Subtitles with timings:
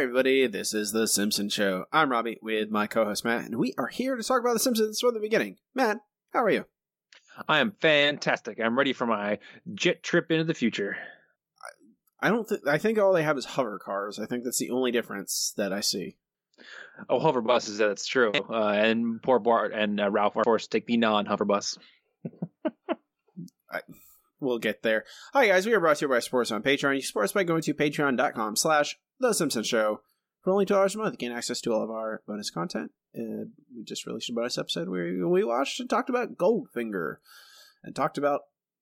[0.00, 0.46] Everybody.
[0.46, 1.84] This is The Simpsons Show.
[1.92, 4.58] I'm Robbie with my co host Matt, and we are here to talk about The
[4.58, 5.58] Simpsons from the beginning.
[5.74, 5.98] Matt,
[6.32, 6.64] how are you?
[7.46, 8.58] I am fantastic.
[8.58, 9.38] I'm ready for my
[9.74, 10.96] jet trip into the future.
[12.18, 14.18] I don't think, I think all they have is hover cars.
[14.18, 16.16] I think that's the only difference that I see.
[17.10, 18.32] Oh, hover buses, that's true.
[18.32, 21.76] Uh, and poor Bart and uh, Ralph are forced to take the non hover bus.
[24.40, 25.04] We'll get there.
[25.34, 25.66] Hi, guys.
[25.66, 26.94] We are brought to you by Sports on Patreon.
[26.94, 30.00] You support us by going to patreon.com slash The Simpsons Show.
[30.42, 32.90] For only $2 a month, you gain access to all of our bonus content.
[33.14, 33.44] Uh,
[33.76, 37.16] we just released a bonus episode where we watched and talked about Goldfinger
[37.84, 38.40] and talked about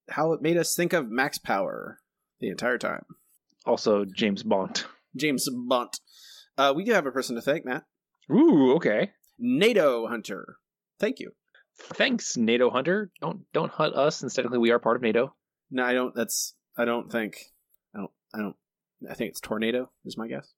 [0.09, 1.99] how it made us think of Max Power
[2.39, 3.03] the entire time.
[3.65, 4.85] Also, James Bond.
[5.17, 5.99] James Bond.
[6.57, 7.83] Uh, we do have a person to thank, Matt.
[8.31, 9.11] Ooh, okay.
[9.37, 10.55] NATO Hunter.
[10.99, 11.31] Thank you.
[11.77, 13.11] Thanks, NATO Hunter.
[13.21, 15.33] Don't don't hunt us since technically we are part of NATO.
[15.71, 16.13] No, I don't.
[16.13, 16.55] That's.
[16.77, 17.37] I don't think.
[17.95, 18.11] I don't.
[18.33, 18.55] I don't.
[19.09, 19.89] I think it's tornado.
[20.05, 20.51] Is my guess.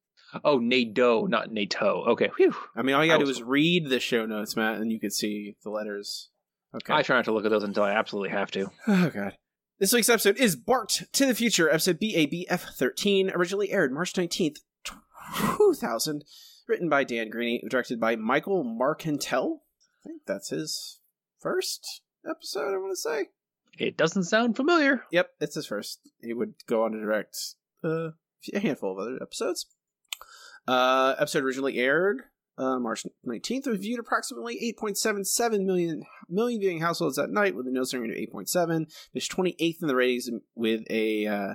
[0.46, 2.06] Oh, NATO, not NATO.
[2.10, 2.30] Okay.
[2.38, 2.56] Whew.
[2.76, 4.92] I mean, all you gotta I do was- is read the show notes, Matt, and
[4.92, 6.30] you could see the letters.
[6.74, 6.94] Okay.
[6.94, 8.72] I try not to look at those until I absolutely have to.
[8.88, 9.36] Oh god.
[9.80, 14.60] This week's episode is Bart to the Future, episode BABF thirteen, originally aired March nineteenth,
[14.86, 16.24] two thousand.
[16.68, 19.58] Written by Dan Greaney, directed by Michael Marcantel.
[20.06, 21.00] I think that's his
[21.40, 22.74] first episode.
[22.74, 23.30] I want to say.
[23.78, 25.04] It doesn't sound familiar.
[25.12, 26.00] Yep, it's his first.
[26.22, 27.36] He would go on to direct
[27.84, 28.10] uh,
[28.54, 29.68] a handful of other episodes.
[30.68, 32.24] Uh, episode originally aired
[32.58, 38.02] uh, March 19th, reviewed approximately 8.77 million million viewing households that night with a Nielsen
[38.02, 38.92] rating of 8.7.
[39.14, 41.54] Finished 28th in the ratings with a uh,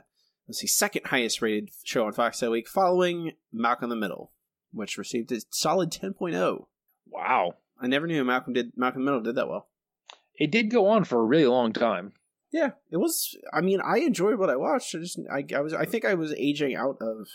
[0.48, 4.32] let's see second highest rated show on Fox that week, following Malcolm in the Middle,
[4.72, 6.66] which received a solid 10.0.
[7.08, 7.54] Wow.
[7.78, 9.68] I never knew Malcolm did Malcolm in the Middle did that well.
[10.38, 12.12] It did go on for a really long time.
[12.56, 13.36] Yeah, it was.
[13.52, 14.94] I mean, I enjoyed what I watched.
[14.94, 17.28] I just, I, I was, I think I was aging out of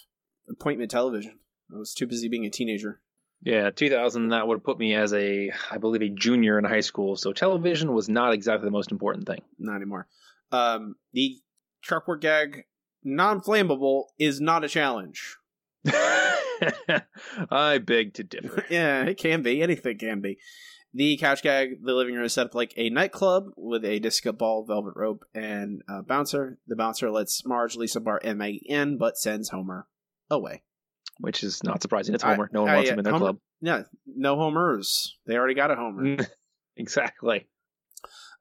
[0.49, 1.37] appointment television.
[1.71, 3.01] I was too busy being a teenager.
[3.43, 6.79] Yeah, 2000, that would have put me as a, I believe, a junior in high
[6.79, 7.15] school.
[7.17, 9.43] So television was not exactly the most important thing.
[9.59, 10.07] Not anymore.
[10.51, 11.37] Um, the
[11.87, 12.65] chalkboard gag,
[13.03, 15.37] non-flammable, is not a challenge.
[15.85, 18.65] I beg to differ.
[18.71, 19.61] yeah, it can be.
[19.61, 20.39] Anything can be.
[20.93, 24.33] The couch gag, the living room is set up like a nightclub with a disco
[24.33, 26.57] ball, velvet rope, and a bouncer.
[26.67, 29.87] The bouncer lets Marge, Lisa, Bart, and Maggie in, but sends Homer
[30.29, 30.63] away.
[31.19, 32.13] Which is not surprising.
[32.15, 32.49] It's I- Homer.
[32.51, 33.37] no one I- wants him in their Homer- club.
[33.61, 35.17] Yeah, no homers.
[35.27, 36.17] They already got a homer.
[36.75, 37.47] exactly.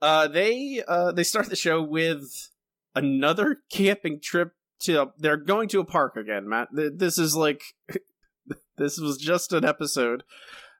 [0.00, 2.48] Uh, they uh they start the show with
[2.94, 5.10] another camping trip to.
[5.18, 6.68] They're going to a park again, Matt.
[6.72, 7.60] This is like
[8.78, 10.24] this was just an episode.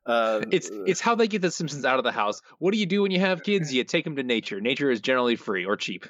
[0.07, 2.41] Uh, It's it's how they get the Simpsons out of the house.
[2.59, 3.73] What do you do when you have kids?
[3.73, 4.61] You take them to nature.
[4.61, 6.07] Nature is generally free or cheap.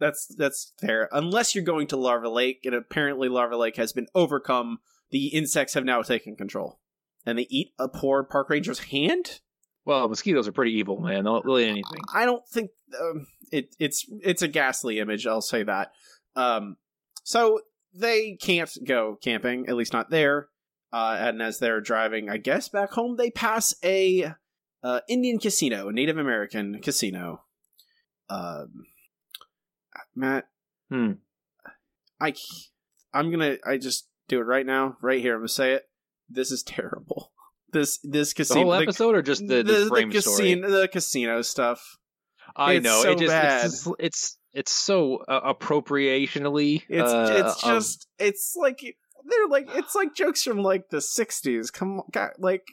[0.00, 1.08] that's that's fair.
[1.12, 4.78] Unless you're going to Larva Lake, and apparently Larva Lake has been overcome.
[5.10, 6.78] The insects have now taken control,
[7.26, 9.40] and they eat a poor park ranger's hand.
[9.84, 11.24] Well, mosquitoes are pretty evil, man.
[11.24, 12.00] They'll really anything.
[12.14, 12.70] I don't think
[13.00, 15.26] um, it, it's it's a ghastly image.
[15.26, 15.90] I'll say that.
[16.36, 16.76] Um,
[17.24, 17.60] so
[17.92, 20.48] they can't go camping, at least not there.
[20.92, 24.34] Uh, and as they're driving, I guess back home, they pass a
[24.82, 27.44] uh, Indian casino, a Native American casino.
[28.28, 28.84] Um,
[30.14, 30.48] Matt,
[30.90, 31.12] Hmm.
[32.20, 32.34] I
[33.14, 35.34] I'm gonna I just do it right now, right here.
[35.34, 35.88] I'm gonna say it.
[36.28, 37.32] This is terrible.
[37.72, 40.36] This this The casino whole episode or just the, the, frame story?
[40.36, 41.96] casino the casino stuff.
[42.54, 43.64] I It's know so it just bad.
[43.64, 46.82] it's it's it's so uh, appropriationally.
[46.90, 48.82] It's uh, it's of- just it's like
[49.28, 51.72] they're like it's like jokes from like the '60s.
[51.72, 52.64] Come on, God, like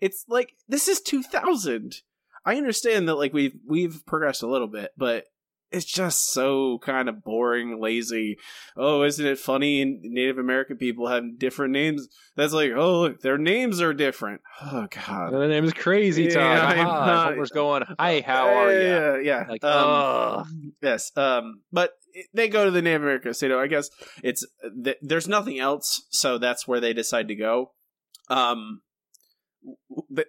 [0.00, 2.02] it's like this is 2000.
[2.44, 5.24] I understand that like we've we've progressed a little bit, but
[5.72, 8.38] it's just so kind of boring, lazy.
[8.76, 9.84] Oh, isn't it funny?
[9.84, 12.08] Native American people have different names.
[12.36, 14.42] That's like, oh, look, their names are different.
[14.62, 15.32] Oh God.
[15.32, 16.78] the name is Crazy Yeah, Todd.
[16.78, 17.82] Aha, not- Homer's going.
[17.98, 18.78] Hi, how are you?
[18.80, 19.46] Yeah, yeah.
[19.48, 21.10] Like, um, yes.
[21.16, 21.90] Um, but
[22.32, 23.60] they go to the Native American casino.
[23.60, 23.90] I guess
[24.22, 24.46] it's
[24.84, 27.72] th- there's nothing else, so that's where they decide to go.
[28.28, 28.82] Um,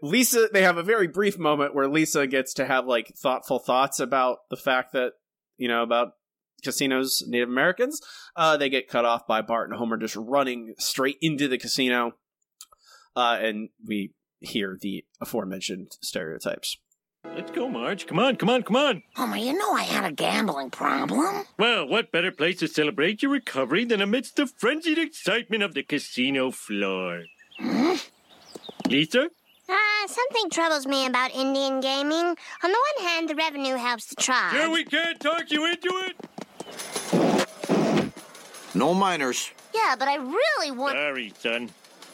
[0.01, 3.99] Lisa, they have a very brief moment where Lisa gets to have like thoughtful thoughts
[3.99, 5.13] about the fact that
[5.57, 6.09] you know about
[6.63, 8.01] casinos, Native Americans.
[8.35, 12.13] Uh, they get cut off by Bart and Homer just running straight into the casino,
[13.15, 16.77] uh, and we hear the aforementioned stereotypes.
[17.25, 18.07] Let's go, Marge.
[18.07, 19.03] Come on, come on, come on.
[19.15, 21.45] Homer, you know I had a gambling problem.
[21.57, 25.83] Well, what better place to celebrate your recovery than amidst the frenzied excitement of the
[25.83, 27.23] casino floor?
[28.87, 29.29] Lisa?
[29.69, 32.35] Uh, something troubles me about Indian gaming.
[32.63, 34.53] On the one hand, the revenue helps the tribe.
[34.53, 36.15] Sure, we can't talk you into it?
[38.73, 39.51] No minors.
[39.75, 40.93] Yeah, but I really want.
[40.95, 41.69] Sorry, son.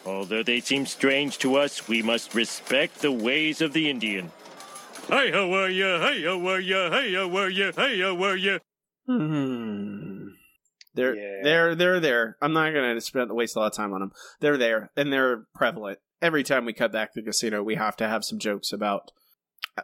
[0.05, 4.31] Although they seem strange to us, we must respect the ways of the Indian.
[5.09, 5.99] Hi, how are ya?
[5.99, 6.89] Hi, how are ya?
[6.89, 7.71] Hi, how are ya?
[7.75, 8.59] Hi, how are ya?
[9.05, 10.27] Hmm.
[10.93, 11.41] They're Yeah.
[11.43, 12.37] they're they're there.
[12.41, 14.11] I'm not gonna spend waste a lot of time on them.
[14.39, 15.99] They're there and they're prevalent.
[16.21, 19.11] Every time we cut back to the casino, we have to have some jokes about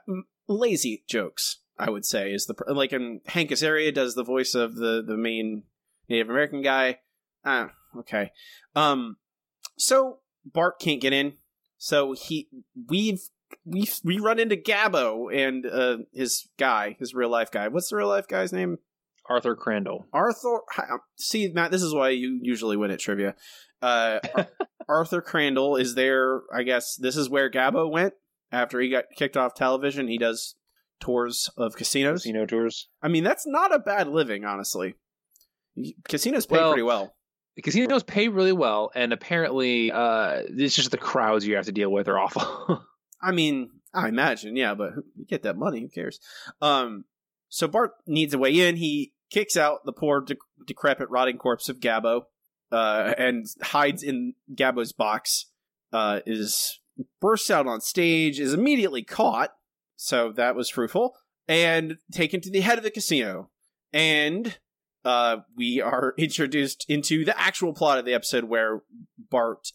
[0.08, 1.60] um, lazy jokes.
[1.78, 5.18] I would say is the like in Hank Azaria does the voice of the the
[5.18, 5.64] main
[6.08, 7.00] Native American guy.
[7.44, 8.32] Ah, okay.
[8.76, 9.18] Um,
[9.78, 11.34] so Bart can't get in.
[11.78, 12.50] So he
[12.88, 13.22] we've
[13.66, 17.68] we we run into Gabbo and uh his guy, his real life guy.
[17.68, 18.78] What's the real life guy's name?
[19.30, 20.08] Arthur Crandall.
[20.12, 20.62] Arthur.
[21.16, 23.36] See, Matt, this is why you usually win at trivia.
[23.82, 24.20] Uh,
[24.90, 26.42] Arthur Crandall is there.
[26.52, 28.16] I guess this is where Gabbo went
[28.52, 30.08] after he got kicked off television.
[30.08, 30.56] He does
[31.00, 32.24] tours of casinos.
[32.24, 32.88] Casino tours.
[33.04, 34.96] I mean, that's not a bad living, honestly.
[36.08, 37.14] Casinos pay Well- pretty well.
[37.64, 41.92] Casinos pay really well, and apparently, uh, it's just the crowds you have to deal
[41.92, 42.86] with are awful.
[43.22, 46.20] I mean, I imagine, yeah, but you get that money, who cares?
[46.62, 47.06] Um,
[47.50, 48.78] so Bart needs a way in.
[48.78, 50.36] He kicks out the poor, de-
[50.66, 52.24] decrepit, rotting corpse of Gabbo,
[52.72, 55.46] uh, and hides in Gabbo's box.
[55.92, 56.80] Uh, is
[57.20, 59.52] bursts out on stage, is immediately caught.
[59.96, 61.16] So that was fruitful,
[61.48, 63.50] and taken to the head of the casino.
[63.92, 64.58] And
[65.04, 68.82] uh, we are introduced into the actual plot of the episode where
[69.18, 69.72] Bart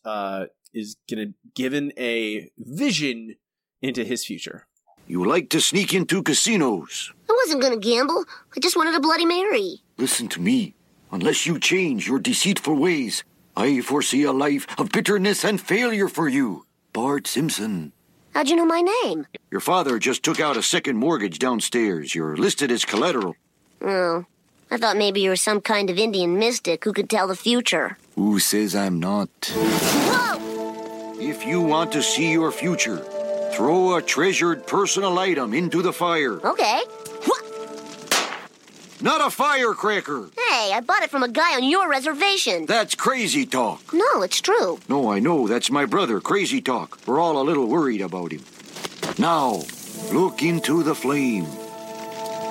[0.75, 3.37] is gonna given a vision
[3.81, 4.67] into his future.
[5.07, 7.13] You like to sneak into casinos.
[7.29, 8.25] I wasn't gonna gamble.
[8.57, 9.83] I just wanted a Bloody Mary.
[9.99, 10.75] Listen to me.
[11.13, 13.23] Unless you change your deceitful ways,
[13.57, 16.67] I foresee a life of bitterness and failure for you.
[16.93, 17.93] Bart Simpson.
[18.35, 19.27] How'd you know my name?
[19.53, 22.17] Your father just took out a second mortgage downstairs.
[22.17, 23.37] You're listed as collateral.
[23.81, 24.25] Oh,
[24.73, 27.97] I thought maybe you were some kind of Indian mystic who could tell the future.
[28.17, 29.29] Who says I'm not?
[29.53, 30.44] Whoa!
[31.21, 32.99] If you want to see your future,
[33.53, 36.45] throw a treasured personal item into the fire.
[36.45, 36.83] Okay.
[39.01, 40.31] Not a firecracker.
[40.35, 42.65] Hey, I bought it from a guy on your reservation.
[42.65, 43.93] That's crazy talk.
[43.93, 44.79] No, it's true.
[44.89, 45.47] No, I know.
[45.47, 46.99] That's my brother, Crazy Talk.
[47.07, 48.43] We're all a little worried about him.
[49.19, 49.63] Now,
[50.11, 51.47] look into the flame.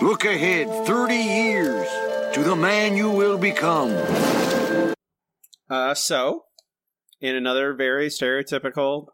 [0.01, 1.87] Look ahead 30 years
[2.33, 3.91] to the man you will become.
[5.69, 6.42] Uh, so,
[7.23, 9.07] in another very stereotypical,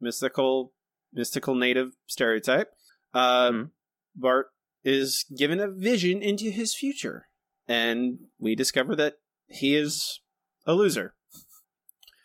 [0.00, 0.72] mystical,
[1.12, 2.70] mystical native stereotype,
[3.12, 3.22] um,
[3.54, 3.70] Mhm.
[4.14, 4.46] Bart
[4.84, 7.26] is given a vision into his future,
[7.66, 9.16] and we discover that
[9.48, 10.20] he is
[10.64, 11.14] a loser.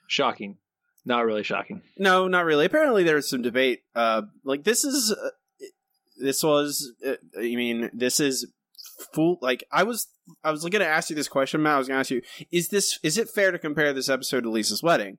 [0.08, 0.58] shocking.
[1.06, 1.82] Not really shocking.
[1.98, 2.66] No, not really.
[2.66, 3.80] Apparently, there's some debate.
[3.96, 5.30] Uh, like this is, uh,
[6.18, 6.94] this was.
[7.06, 8.52] Uh, I mean, this is
[9.14, 9.38] full.
[9.42, 10.08] Like I was,
[10.44, 11.76] I was going to ask you this question, Matt.
[11.76, 12.22] I was going to ask you:
[12.52, 13.00] Is this?
[13.04, 15.18] Is it fair to compare this episode to Lisa's wedding?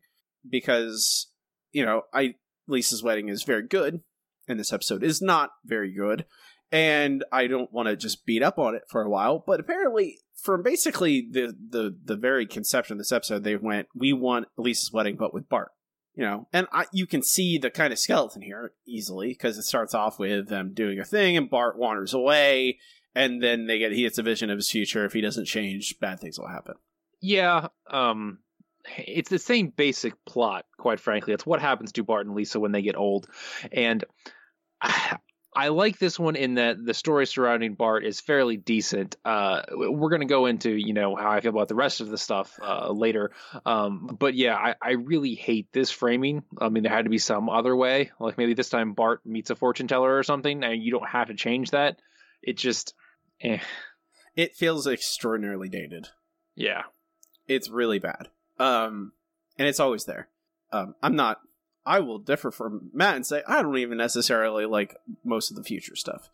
[0.48, 1.30] Because
[1.72, 2.34] you know, I
[2.66, 4.00] Lisa's wedding is very good,
[4.48, 6.26] and this episode is not very good.
[6.70, 10.18] And I don't want to just beat up on it for a while, but apparently,
[10.42, 14.92] from basically the the the very conception of this episode, they went, "We want Lisa's
[14.92, 15.70] wedding, but with Bart."
[16.14, 19.62] you know, and I, you can see the kind of skeleton here easily because it
[19.62, 22.78] starts off with them doing a thing, and Bart wanders away,
[23.14, 25.04] and then they get he gets a vision of his future.
[25.04, 26.74] If he doesn't change, bad things will happen.
[27.20, 28.40] Yeah, um,
[28.96, 30.64] it's the same basic plot.
[30.76, 33.26] Quite frankly, it's what happens to Bart and Lisa when they get old,
[33.70, 34.04] and
[34.80, 35.16] I,
[35.54, 39.16] I like this one in that the story surrounding Bart is fairly decent.
[39.22, 42.08] Uh, we're going to go into you know how I feel about the rest of
[42.08, 43.32] the stuff uh, later,
[43.66, 46.42] um, but yeah, I, I really hate this framing.
[46.58, 49.50] I mean, there had to be some other way, like maybe this time Bart meets
[49.50, 52.00] a fortune teller or something, and you don't have to change that.
[52.42, 52.94] It just,
[53.42, 53.58] eh,
[54.34, 56.08] It feels extraordinarily dated.
[56.56, 56.84] yeah.
[57.46, 58.28] It's really bad.
[58.62, 59.12] Um,
[59.58, 60.28] and it's always there.
[60.72, 61.40] Um, I'm not.
[61.84, 65.64] I will differ from Matt and say I don't even necessarily like most of the
[65.64, 66.30] future stuff.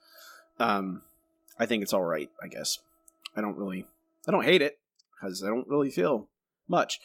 [0.59, 1.03] Um,
[1.59, 2.29] I think it's all right.
[2.43, 2.79] I guess
[3.35, 3.87] I don't really.
[4.27, 4.79] I don't hate it
[5.15, 6.29] because I don't really feel
[6.69, 7.01] much.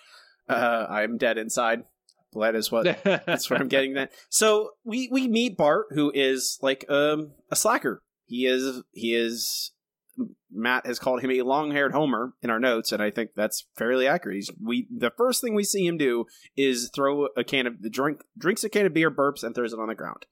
[0.50, 1.86] Uh, I'm dead inside.
[2.34, 4.12] That is what that's where I'm getting that.
[4.30, 8.02] So we we meet Bart, who is like um a slacker.
[8.26, 9.72] He is he is.
[10.52, 14.08] Matt has called him a long-haired Homer in our notes, and I think that's fairly
[14.08, 14.36] accurate.
[14.36, 17.90] He's, we the first thing we see him do is throw a can of the
[17.90, 20.26] drink, drinks a can of beer, burps, and throws it on the ground.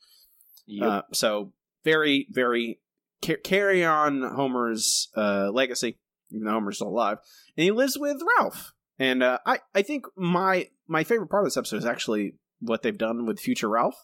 [0.68, 0.88] Yep.
[0.88, 2.80] Uh, so very, very
[3.24, 5.98] ca- carry on Homer's uh, legacy,
[6.32, 7.18] even though Homer's still alive,
[7.58, 8.74] and he lives with Ralph.
[9.00, 12.84] And uh, I, I think my my favorite part of this episode is actually what
[12.84, 13.96] they've done with future Ralph.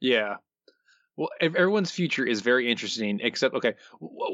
[0.00, 0.36] Yeah.
[1.16, 3.74] Well, everyone's future is very interesting, except, okay,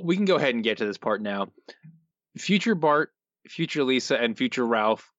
[0.03, 1.53] we can go ahead and get to this part now.
[2.37, 3.13] Future Bart,
[3.49, 5.11] future Lisa, and future Ralph,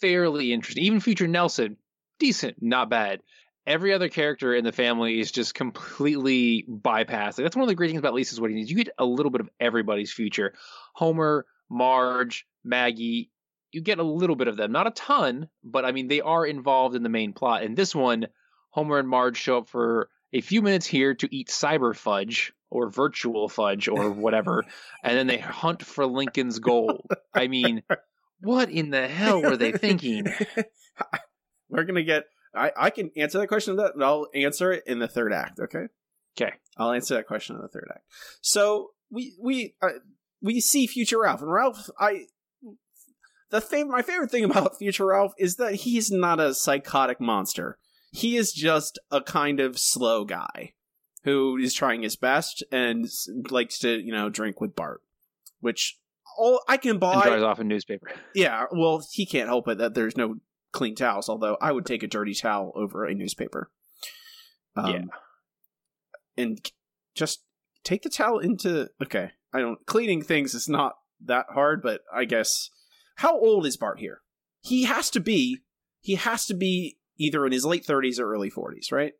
[0.00, 0.84] fairly interesting.
[0.84, 1.76] Even future Nelson,
[2.18, 3.20] decent, not bad.
[3.66, 7.36] Every other character in the family is just completely bypassed.
[7.36, 9.30] Like, that's one of the great things about Lisa's Wedding is you get a little
[9.30, 10.54] bit of everybody's future.
[10.94, 13.30] Homer, Marge, Maggie,
[13.72, 16.46] you get a little bit of them, not a ton, but I mean they are
[16.46, 17.62] involved in the main plot.
[17.62, 18.26] In this one,
[18.70, 22.88] Homer and Marge show up for a few minutes here to eat cyber fudge or
[22.88, 24.64] virtual fudge or whatever,
[25.02, 27.06] and then they hunt for Lincoln's gold.
[27.34, 27.82] I mean,
[28.40, 30.26] what in the hell were they thinking?
[31.68, 32.24] We're gonna get.
[32.54, 33.76] I I can answer that question.
[33.76, 35.60] That but I'll answer it in the third act.
[35.60, 35.86] Okay.
[36.40, 36.52] Okay.
[36.76, 38.04] I'll answer that question in the third act.
[38.40, 40.00] So we we uh,
[40.42, 41.90] we see future Ralph, and Ralph.
[41.98, 42.26] I
[43.50, 47.78] the fav- my favorite thing about future Ralph is that he's not a psychotic monster.
[48.10, 50.72] He is just a kind of slow guy
[51.24, 53.06] who is trying his best and
[53.50, 55.00] likes to you know drink with Bart,
[55.60, 55.98] which
[56.38, 57.22] all I can And buy.
[57.22, 58.10] dries off a newspaper.
[58.34, 60.36] Yeah, well, he can't help it that there's no
[60.72, 61.28] clean towels.
[61.28, 63.70] Although I would take a dirty towel over a newspaper.
[64.76, 65.02] Um, Yeah.
[66.36, 66.70] and
[67.14, 67.42] just
[67.84, 68.88] take the towel into.
[69.02, 69.84] Okay, I don't.
[69.86, 72.70] Cleaning things is not that hard, but I guess.
[73.16, 74.22] How old is Bart here?
[74.62, 75.58] He has to be.
[76.00, 79.12] He has to be either in his late 30s or early 40s, right?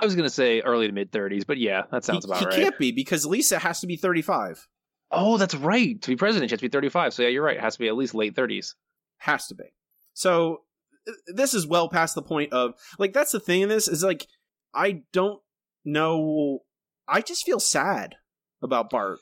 [0.00, 2.46] I was gonna say early to mid thirties, but yeah, that sounds he, about he
[2.46, 2.54] right.
[2.54, 4.66] can't be because Lisa has to be 35.
[5.10, 6.00] Oh, that's right.
[6.00, 7.12] To be president, she has to be thirty-five.
[7.12, 7.58] So yeah, you're right.
[7.58, 8.76] It has to be at least late thirties.
[9.18, 9.74] has to be
[10.14, 10.62] so
[11.06, 14.02] uh, this is well past the point of like that's the thing in this is
[14.02, 14.26] like
[14.72, 15.40] i don't
[15.84, 16.60] know
[17.06, 18.14] i just feel sad
[18.62, 19.18] about bart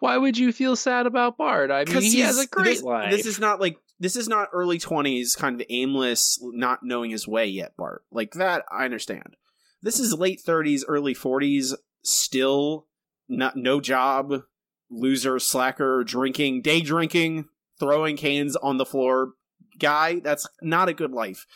[0.00, 1.70] Why would you feel sad about Bart?
[1.70, 3.10] I mean, he has a great this, life.
[3.10, 7.26] this is not like this is not early 20s kind of aimless not knowing his
[7.26, 8.02] way yet bart.
[8.10, 9.36] Like that i understand.
[9.82, 12.86] This is late 30s early 40s still
[13.28, 14.42] not no job
[14.90, 17.46] loser slacker drinking day drinking
[17.78, 19.32] throwing cans on the floor
[19.78, 20.20] guy.
[20.20, 21.46] That's not a good life.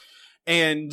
[0.46, 0.92] And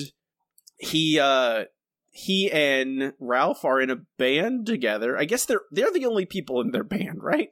[0.77, 1.65] he uh
[2.12, 5.18] he and ralph are in a band together.
[5.18, 7.50] I guess they're they're the only people in their band right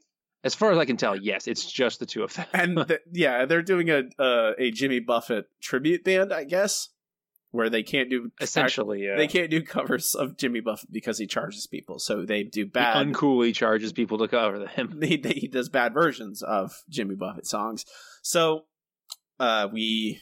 [0.48, 2.48] as far as I can tell, yes, it's just the two of them.
[2.54, 6.90] and th- yeah, they're doing a uh, a Jimmy Buffett tribute band, I guess,
[7.52, 9.16] where they can't do Essentially, yeah.
[9.16, 12.66] they can't do covers of Jimmy Buffett because he charges people, so they do He
[12.70, 12.96] bad.
[13.08, 15.00] uncoolly charges people to cover them.
[15.04, 17.86] he, he does bad versions of Jimmy Buffett songs.
[18.24, 18.66] So
[19.40, 20.20] uh, we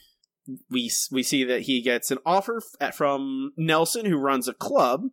[0.70, 2.62] we we see that he gets an offer
[2.94, 5.06] from Nelson, who runs a club,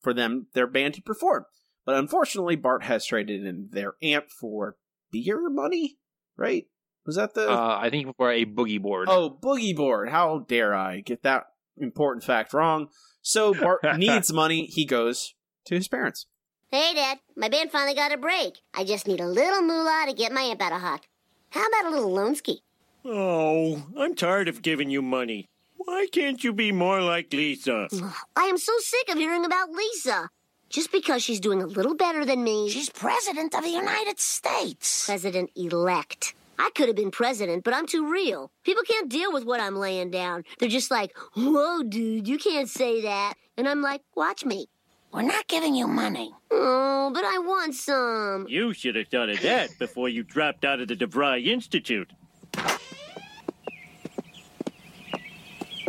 [0.00, 1.44] for them their band to perform.
[1.86, 4.76] But unfortunately, Bart has traded in their amp for
[5.10, 5.96] beer money.
[6.36, 6.66] Right?
[7.06, 9.08] Was that the Uh, I think for a boogie board.
[9.08, 10.10] Oh, boogie board.
[10.10, 11.44] How dare I get that
[11.78, 12.88] important fact wrong?
[13.22, 14.66] So Bart needs money.
[14.66, 15.34] He goes
[15.66, 16.26] to his parents.
[16.72, 17.20] Hey, Dad.
[17.36, 18.58] My band finally got a break.
[18.74, 21.04] I just need a little moolah to get my amp out of hock.
[21.50, 22.62] How about a little loan ski?
[23.04, 25.46] Oh, I'm tired of giving you money.
[25.76, 27.86] Why can't you be more like Lisa?
[28.34, 30.28] I am so sick of hearing about Lisa.
[30.68, 32.68] Just because she's doing a little better than me.
[32.68, 35.06] She's president of the United States.
[35.06, 36.34] president elect.
[36.58, 38.50] I could have been president, but I'm too real.
[38.64, 40.44] People can't deal with what I'm laying down.
[40.58, 43.34] They're just like, whoa, dude, you can't say that.
[43.56, 44.68] And I'm like, watch me.
[45.12, 46.32] We're not giving you money.
[46.50, 48.46] Oh, but I want some.
[48.48, 52.10] You should have thought of that before you dropped out of the DeVry Institute.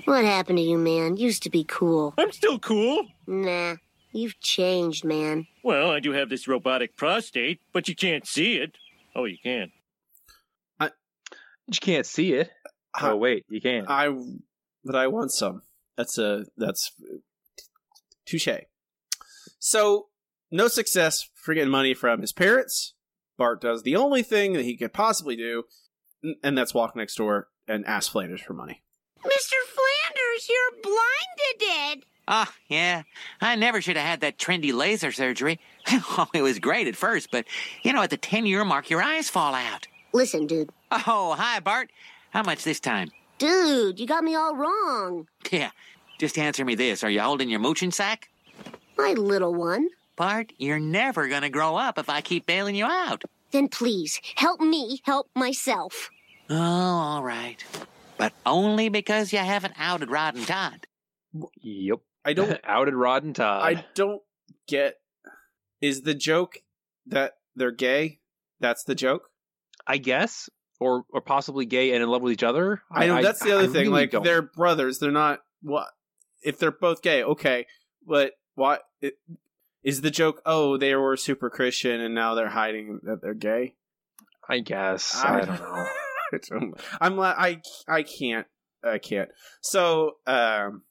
[0.05, 1.17] What happened to you, man?
[1.17, 2.13] Used to be cool.
[2.17, 3.07] I'm still cool.
[3.25, 3.75] Nah,
[4.17, 5.47] you've changed, man.
[5.63, 8.77] Well, I do have this robotic prostate, but you can't see it.
[9.15, 9.71] Oh, you can.
[10.79, 10.91] I.
[11.67, 12.51] You can't see it.
[12.95, 13.11] Huh.
[13.11, 13.85] Oh wait, you can.
[13.87, 14.09] I,
[14.83, 15.61] but I want some.
[15.97, 16.91] That's a that's
[18.25, 18.47] touche.
[19.59, 20.07] So
[20.51, 22.93] no success for getting money from his parents.
[23.37, 25.63] Bart does the only thing that he could possibly do,
[26.43, 28.81] and that's walk next door and ask Flanders for money.
[29.23, 29.59] Mr.
[29.67, 32.05] Flanders, you're blinded.
[32.27, 33.03] Oh, yeah.
[33.39, 35.59] I never should have had that trendy laser surgery.
[35.91, 37.45] oh, it was great at first, but,
[37.83, 39.87] you know, at the 10 year mark, your eyes fall out.
[40.13, 40.69] Listen, dude.
[40.91, 41.89] Oh, hi, Bart.
[42.31, 43.11] How much this time?
[43.37, 45.27] Dude, you got me all wrong.
[45.51, 45.71] Yeah.
[46.19, 47.03] Just answer me this.
[47.03, 48.29] Are you holding your mooching sack?
[48.97, 49.89] My little one.
[50.15, 53.23] Bart, you're never gonna grow up if I keep bailing you out.
[53.51, 56.09] Then please, help me help myself.
[56.49, 57.63] Oh, all right.
[58.17, 60.87] But only because you haven't outed Rod and Todd.
[61.61, 61.99] yep.
[62.27, 63.63] I don't outed Rod and Todd.
[63.63, 64.21] I don't
[64.67, 64.95] get.
[65.81, 66.57] Is the joke
[67.05, 68.19] that they're gay?
[68.59, 69.29] That's the joke.
[69.87, 72.81] I guess, or or possibly gay and in love with each other.
[72.91, 73.73] I know that's the other I thing.
[73.75, 74.23] really Like don't.
[74.23, 74.99] they're brothers.
[74.99, 75.87] They're not what
[76.43, 77.23] if they're both gay?
[77.23, 77.65] Okay,
[78.05, 79.17] but why it,
[79.83, 80.41] is the joke?
[80.45, 83.75] Oh, they were super Christian and now they're hiding that they're gay.
[84.49, 85.15] I guess.
[85.15, 85.41] I,
[86.49, 86.73] don't know.
[86.99, 88.47] I'm like I I can't
[88.83, 89.29] I can't.
[89.61, 90.83] So, um,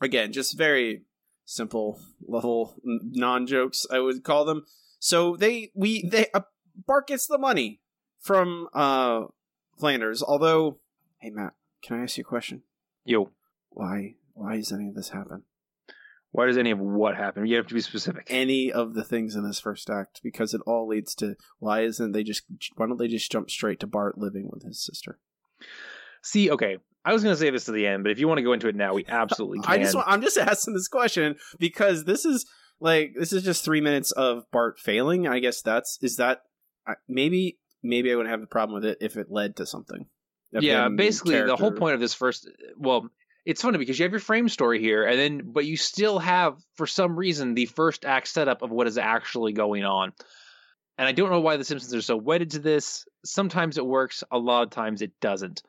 [0.00, 1.02] again, just very
[1.44, 4.64] simple level non jokes, I would call them.
[4.98, 6.42] So they we they uh,
[6.86, 7.80] Bart gets the money
[8.20, 9.24] from uh
[9.78, 10.22] Flanders.
[10.22, 10.78] Although,
[11.18, 12.62] hey Matt, can I ask you a question?
[13.04, 13.30] Yo,
[13.70, 15.42] Why why does any of this happen?
[16.32, 17.44] why does any of what happen?
[17.46, 18.26] You have to be specific.
[18.28, 22.12] Any of the things in this first act because it all leads to why isn't
[22.12, 22.42] they just
[22.76, 25.18] why don't they just jump straight to Bart living with his sister?
[26.22, 28.38] See, okay, I was going to say this to the end, but if you want
[28.38, 29.72] to go into it now, we absolutely can.
[29.72, 32.46] I just want, I'm just asking this question because this is
[32.80, 35.26] like this is just three minutes of Bart failing.
[35.26, 36.42] I guess that's is that
[37.08, 40.06] maybe maybe I wouldn't have a problem with it if it led to something.
[40.52, 43.08] Yeah, basically the whole point of this first well,
[43.46, 46.56] it's funny because you have your frame story here and then but you still have
[46.74, 50.12] for some reason the first act setup of what is actually going on.
[50.98, 53.06] And I don't know why the Simpsons are so wedded to this.
[53.24, 55.62] Sometimes it works, a lot of times it doesn't.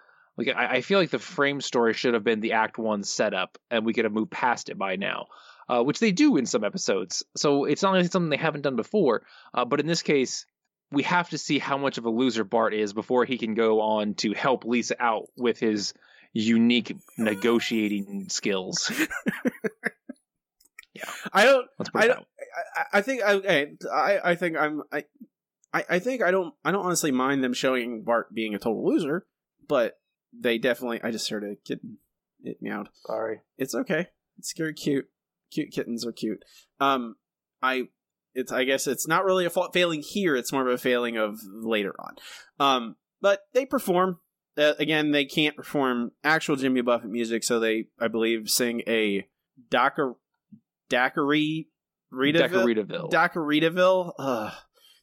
[0.46, 3.58] Like I, I feel like the frame story should have been the act one setup
[3.70, 5.28] and we could have moved past it by now.
[5.70, 7.24] Uh, which they do in some episodes.
[7.38, 9.24] So it's not like something they haven't done before.
[9.54, 10.46] Uh, but in this case,
[10.92, 13.80] we have to see how much of a loser Bart is before he can go
[13.80, 15.94] on to help Lisa out with his
[16.34, 18.92] unique negotiating skills.
[20.94, 21.68] Yeah, I don't.
[21.96, 22.28] I don't-
[22.76, 23.22] I, I think.
[23.24, 24.84] Okay, I I think I'm.
[24.92, 25.06] I,
[25.74, 26.54] I I think I don't.
[26.66, 29.26] I don't honestly mind them showing Bart being a total loser,
[29.70, 29.98] but
[30.38, 31.02] they definitely.
[31.04, 31.98] I just heard a kitten.
[32.44, 32.90] It meowed.
[33.06, 33.42] Sorry.
[33.58, 34.08] It's okay.
[34.38, 35.06] It's very cute.
[35.52, 36.44] Cute kittens are cute.
[36.80, 37.16] Um,
[37.62, 37.90] I.
[38.34, 38.52] It's.
[38.52, 40.36] I guess it's not really a fa- failing here.
[40.36, 42.16] It's more of a failing of later on.
[42.60, 44.20] Um, but they perform.
[44.58, 49.26] Uh, again, they can't perform actual Jimmy Buffett music, so they, I believe, sing a
[49.70, 50.16] Docker,
[50.90, 51.68] Daiquiri,
[52.10, 53.10] Rita, Decaritaville.
[53.12, 54.14] Daiquiritaville.
[54.20, 54.54] Ugh.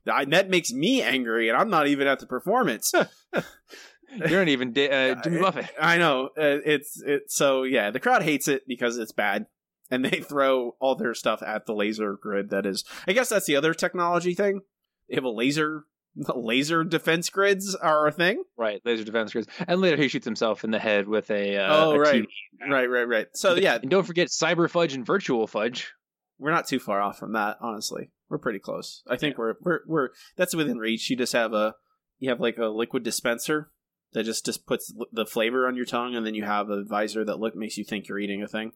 [0.05, 2.93] That that makes me angry, and I'm not even at the performance.
[4.15, 5.69] You're not even da- uh, Jimmy Buffett.
[5.81, 7.31] I know uh, it's it.
[7.31, 9.47] So yeah, the crowd hates it because it's bad,
[9.91, 12.51] and they throw all their stuff at the laser grid.
[12.51, 14.61] That is, I guess that's the other technology thing.
[15.09, 15.85] They have a laser.
[16.35, 18.43] Laser defense grids are a thing.
[18.57, 19.47] Right, laser defense grids.
[19.69, 21.57] And later he shoots himself in the head with a.
[21.59, 22.27] Uh, oh a right, TV.
[22.69, 23.27] right, right, right.
[23.35, 25.93] So yeah, And don't forget cyber fudge and virtual fudge.
[26.39, 27.59] we're not too far off from that.
[27.61, 29.03] Honestly, we're pretty close.
[29.09, 31.09] I think we're we're we're that's within reach.
[31.09, 31.77] You just have a
[32.19, 33.71] you have like a liquid dispenser
[34.13, 37.25] that just just puts the flavor on your tongue, and then you have a visor
[37.25, 38.73] that look makes you think you're eating a thing.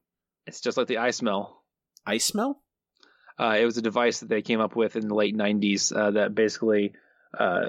[0.47, 1.51] It's just like the iSmell.
[2.07, 2.63] Ice smell?
[3.39, 6.11] Uh, it was a device that they came up with in the late 90s uh,
[6.13, 6.93] that basically
[7.39, 7.69] uh,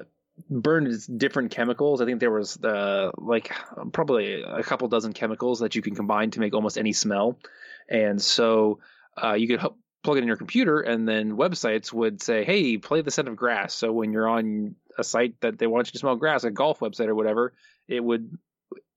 [0.50, 2.02] burned different chemicals.
[2.02, 3.52] I think there was uh, like
[3.92, 7.40] probably a couple dozen chemicals that you can combine to make almost any smell.
[7.88, 8.80] And so
[9.22, 9.62] uh, you could
[10.04, 13.36] plug it in your computer, and then websites would say, hey, play the scent of
[13.36, 13.74] grass.
[13.74, 16.80] So when you're on a site that they want you to smell grass, a golf
[16.80, 17.54] website or whatever,
[17.88, 18.38] it would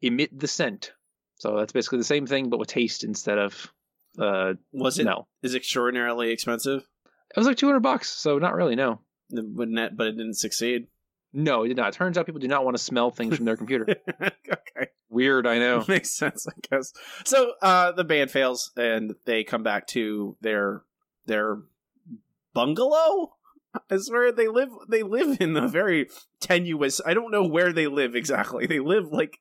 [0.03, 0.93] emit the scent.
[1.37, 3.73] So that's basically the same thing, but with taste instead of
[4.19, 6.87] uh, Was it No, is extraordinarily expensive?
[7.05, 9.01] It was like 200 bucks, so not really, no.
[9.31, 10.87] Wouldn't that, but it didn't succeed.
[11.33, 11.93] No, it did not.
[11.93, 13.87] Turns out people do not want to smell things from their computer.
[14.23, 14.91] okay.
[15.11, 15.85] Weird, I know.
[15.89, 16.93] Makes sense, I guess.
[17.25, 20.83] So uh the band fails and they come back to their
[21.27, 21.59] their
[22.55, 23.36] bungalow
[23.91, 26.09] is where they live they live in a very
[26.41, 28.67] tenuous I don't know where they live exactly.
[28.67, 29.39] They live like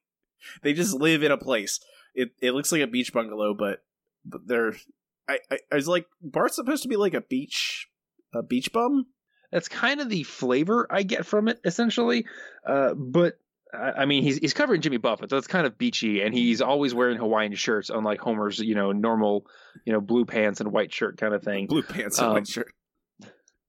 [0.62, 1.80] they just live in a place.
[2.14, 3.84] It it looks like a beach bungalow, but
[4.26, 4.74] but they're
[5.28, 7.88] I, I, I was like Bart's supposed to be like a beach
[8.34, 9.08] a beach bum?
[9.52, 12.26] That's kind of the flavor I get from it, essentially.
[12.66, 13.40] Uh, but
[13.74, 16.62] I I mean, he's he's covering Jimmy Buffett, so it's kind of beachy, and he's
[16.62, 19.46] always wearing Hawaiian shirts, unlike Homer's, you know, normal,
[19.86, 21.68] you know, blue pants and white shirt kind of thing.
[21.68, 22.74] Blue pants and Um, white shirt.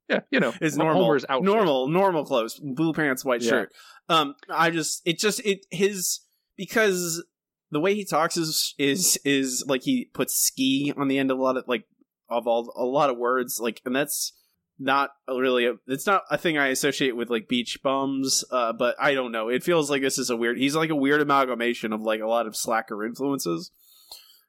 [0.09, 1.03] Yeah, you know, is normal.
[1.05, 1.45] Homer's outfit.
[1.45, 3.51] Normal, normal clothes, blue pants, white Yeah.
[3.51, 3.73] shirt.
[4.09, 6.21] Um, I just, it just, it his
[6.57, 7.25] because
[7.73, 11.39] the way he talks is is is like he puts ski on the end of
[11.39, 11.85] a lot of like
[12.31, 14.33] of all a lot of words like, and that's
[14.79, 18.45] not a really a, it's not a thing I associate with like beach bums.
[18.51, 19.49] Uh, but I don't know.
[19.49, 20.57] It feels like this is a weird.
[20.59, 23.73] He's like a weird amalgamation of like a lot of slacker influences.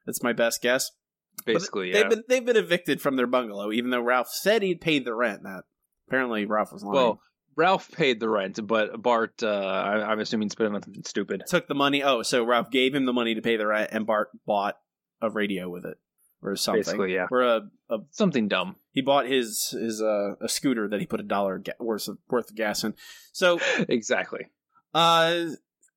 [0.06, 0.90] That's my best guess.
[1.44, 1.92] Basically.
[1.92, 2.08] they've Yeah.
[2.08, 5.42] been they've been evicted from their bungalow, even though Ralph said he'd paid the rent.
[5.44, 5.64] That
[6.08, 6.94] apparently Ralph was lying.
[6.94, 7.20] well,
[7.56, 11.42] Ralph paid the rent, but Bart, uh, I, I'm assuming, spent on something stupid.
[11.48, 12.02] took the money.
[12.02, 14.76] Oh, so Ralph gave him the money to pay the rent, and Bart bought
[15.20, 15.98] a radio with it
[16.40, 16.80] or something.
[16.82, 17.26] Basically, yeah.
[17.32, 18.76] Or a, a Something dumb.
[18.92, 22.18] he bought his his uh, a scooter that he put a dollar ga- worth of,
[22.28, 22.94] worth of gas in.
[23.32, 24.46] So exactly.
[24.94, 25.46] uh,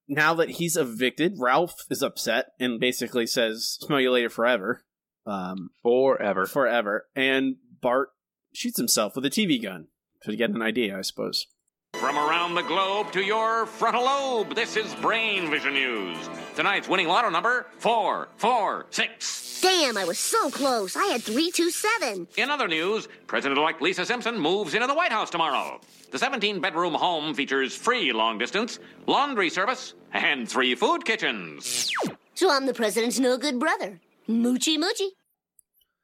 [0.08, 4.84] now that he's evicted, Ralph is upset and basically says, "Smell you later, forever."
[5.26, 6.46] Um, Forever.
[6.46, 7.06] forever.
[7.16, 8.10] And Bart
[8.54, 9.88] shoots himself with a TV gun
[10.24, 11.48] to get an idea, I suppose.
[11.94, 14.56] from around the globe to your frontal lobe.
[14.56, 16.18] This is Brain Vision News.
[16.56, 19.62] Tonight's winning lotto number 446.
[19.62, 20.96] Damn, I was so close.
[20.96, 22.28] I had 327.
[22.38, 25.80] In other news, President elect Lisa Simpson moves into the White House tomorrow.
[26.12, 31.92] The 17 bedroom home features free long distance, laundry service, and three food kitchens.
[32.34, 34.00] So I'm the president's no good brother.
[34.30, 35.10] Moochie moochie.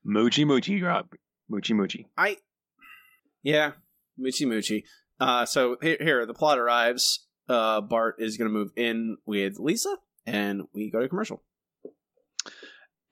[0.06, 1.08] Moochie moochie, Rob.
[1.51, 2.06] Moochie moochie.
[2.17, 2.38] I,
[3.43, 3.71] yeah,
[4.19, 4.84] Moochie Moochie.
[5.19, 7.25] Uh, so here, here the plot arrives.
[7.47, 11.41] Uh, Bart is going to move in with Lisa, and we go to commercial.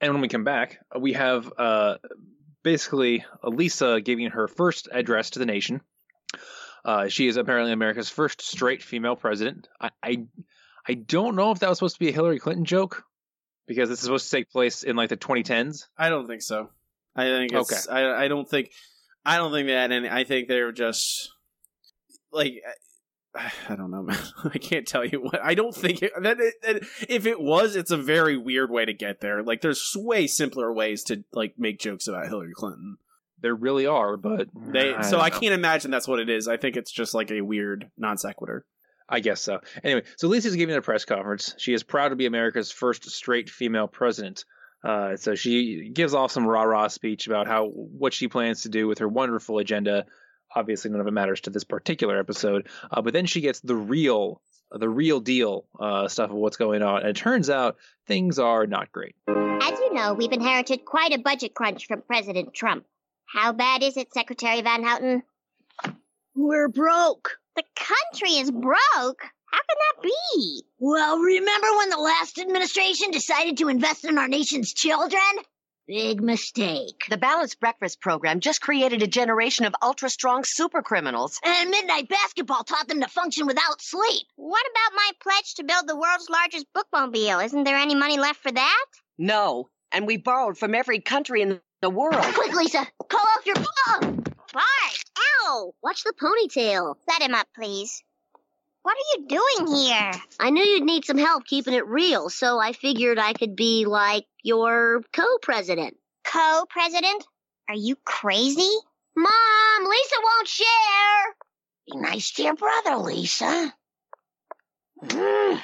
[0.00, 1.96] And when we come back, we have uh,
[2.62, 5.80] basically Lisa giving her first address to the nation.
[6.84, 9.68] Uh, she is apparently America's first straight female president.
[9.80, 10.26] I, I,
[10.86, 13.04] I don't know if that was supposed to be a Hillary Clinton joke
[13.66, 15.86] because this is supposed to take place in like the 2010s.
[15.96, 16.70] I don't think so.
[17.14, 17.92] I think it's, okay.
[17.92, 18.70] I, I don't think,
[19.24, 21.30] I don't think that, and I think they're just
[22.32, 22.62] like
[23.36, 24.18] I don't know, man.
[24.44, 25.40] I can't tell you what.
[25.42, 28.84] I don't think it, that, it, that, if it was, it's a very weird way
[28.84, 29.42] to get there.
[29.42, 32.96] Like, there's way simpler ways to like make jokes about Hillary Clinton.
[33.40, 34.94] There really are, but they.
[34.94, 36.48] I so I can't imagine that's what it is.
[36.48, 38.64] I think it's just like a weird non sequitur.
[39.08, 39.60] I guess so.
[39.84, 41.54] Anyway, so Lisa's giving a press conference.
[41.58, 44.44] She is proud to be America's first straight female president.
[44.84, 48.68] Uh, so she gives off some rah rah speech about how what she plans to
[48.68, 50.06] do with her wonderful agenda
[50.54, 52.68] obviously none of it matters to this particular episode.
[52.90, 54.40] Uh, but then she gets the real,
[54.70, 58.66] the real deal uh, stuff of what's going on, and it turns out things are
[58.66, 59.14] not great.
[59.28, 62.84] As you know, we've inherited quite a budget crunch from President Trump.
[63.26, 65.22] How bad is it, Secretary Van Houten?
[66.34, 67.38] We're broke.
[67.56, 69.22] The country is broke.
[69.50, 70.62] How can that be?
[70.78, 75.20] Well, remember when the last administration decided to invest in our nation's children?
[75.86, 77.04] Big mistake.
[77.08, 81.40] The Balanced Breakfast program just created a generation of ultra strong super criminals.
[81.44, 84.26] And midnight basketball taught them to function without sleep.
[84.34, 87.44] What about my pledge to build the world's largest bookmobile?
[87.44, 88.86] Isn't there any money left for that?
[89.16, 89.70] No.
[89.92, 92.22] And we borrowed from every country in the world.
[92.34, 92.86] Quick, Lisa!
[93.08, 94.24] Call off your phone!
[94.52, 95.04] Bart!
[95.44, 95.74] Ow!
[95.82, 96.94] Watch the ponytail.
[97.10, 98.02] Set him up, please.
[98.82, 100.12] What are you doing here?
[100.38, 103.84] I knew you'd need some help keeping it real, so I figured I could be
[103.84, 105.96] like your co-president.
[106.24, 107.26] Co-president?
[107.68, 108.70] Are you crazy?
[109.16, 111.34] Mom, Lisa won't share.
[111.86, 113.74] Be nice to your brother, Lisa.
[115.04, 115.62] Mm.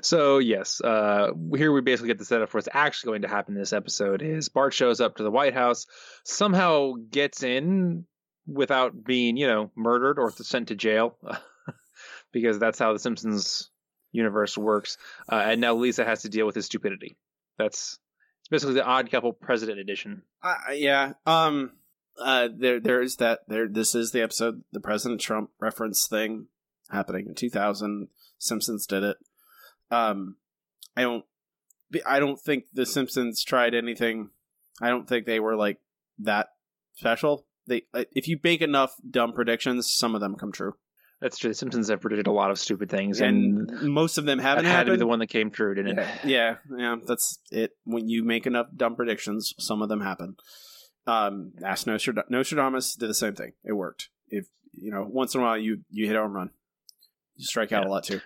[0.00, 3.54] So yes, uh, here we basically get the setup for what's actually going to happen
[3.54, 4.22] in this episode.
[4.22, 5.86] Is Bart shows up to the White House,
[6.24, 8.06] somehow gets in
[8.46, 11.18] without being, you know, murdered or sent to jail.
[12.32, 13.70] because that's how the Simpsons
[14.12, 14.98] universe works.
[15.30, 17.16] Uh, and now Lisa has to deal with his stupidity.
[17.58, 17.98] That's
[18.40, 20.22] it's basically the Odd Couple President Edition.
[20.42, 21.14] Uh, yeah.
[21.24, 21.72] Um.
[22.18, 22.48] Uh.
[22.54, 22.80] There.
[22.80, 23.40] There is that.
[23.48, 23.68] There.
[23.68, 24.62] This is the episode.
[24.72, 26.48] The President Trump reference thing
[26.90, 28.08] happening in 2000.
[28.38, 29.16] Simpsons did it.
[29.90, 30.36] Um.
[30.96, 31.24] I don't.
[32.06, 34.30] I don't think the Simpsons tried anything.
[34.80, 35.78] I don't think they were like
[36.18, 36.48] that
[36.94, 37.46] special.
[37.66, 37.82] They.
[37.94, 40.74] Uh, if you make enough dumb predictions, some of them come true.
[41.20, 41.50] That's true.
[41.50, 44.64] The Simpsons have predicted a lot of stupid things, and, and most of them haven't.
[44.64, 44.86] That had happened.
[44.88, 46.08] to be the one that came true, didn't it?
[46.24, 47.72] Yeah, yeah, that's it.
[47.84, 50.36] When you make enough dumb predictions, some of them happen.
[51.06, 53.52] Um, Ask Nostradam- Nostradamus did the same thing.
[53.64, 54.10] It worked.
[54.28, 56.50] If you know, once in a while, you you hit home run,
[57.36, 57.88] you strike out yeah.
[57.88, 58.20] a lot too.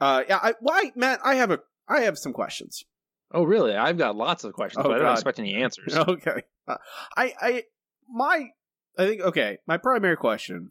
[0.00, 0.38] Uh, yeah.
[0.42, 1.20] I, why, Matt?
[1.24, 2.84] I have a I have some questions.
[3.32, 3.76] Oh, really?
[3.76, 5.94] I've got lots of questions, oh, but I don't expect any answers.
[5.96, 6.42] Okay.
[6.66, 6.76] Uh,
[7.16, 7.62] I I
[8.08, 8.48] my
[8.98, 9.58] I think okay.
[9.66, 10.70] My primary question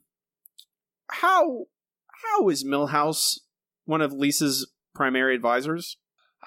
[1.09, 1.65] how
[2.07, 3.39] how is Milhouse
[3.85, 5.97] one of Lisa's primary advisors?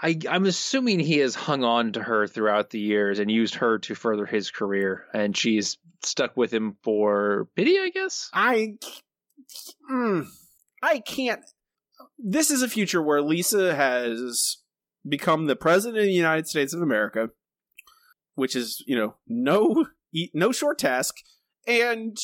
[0.00, 3.78] I, I'm assuming he has hung on to her throughout the years and used her
[3.80, 8.30] to further his career, and she's stuck with him for pity, I guess.
[8.32, 8.78] I,
[9.90, 10.26] mm,
[10.82, 11.42] I can't.
[12.24, 14.58] This is a future where Lisa has
[15.06, 17.30] become the president of the United States of America,
[18.34, 19.86] which is you know no
[20.34, 21.16] no short task,
[21.66, 22.16] and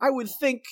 [0.00, 0.64] I would think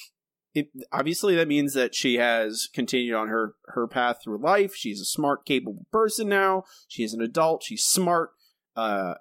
[0.55, 4.75] it, obviously that means that she has continued on her her path through life.
[4.75, 6.65] She's a smart, capable person now.
[6.89, 7.63] She is an adult.
[7.63, 8.31] She's smart,
[8.77, 9.15] uh,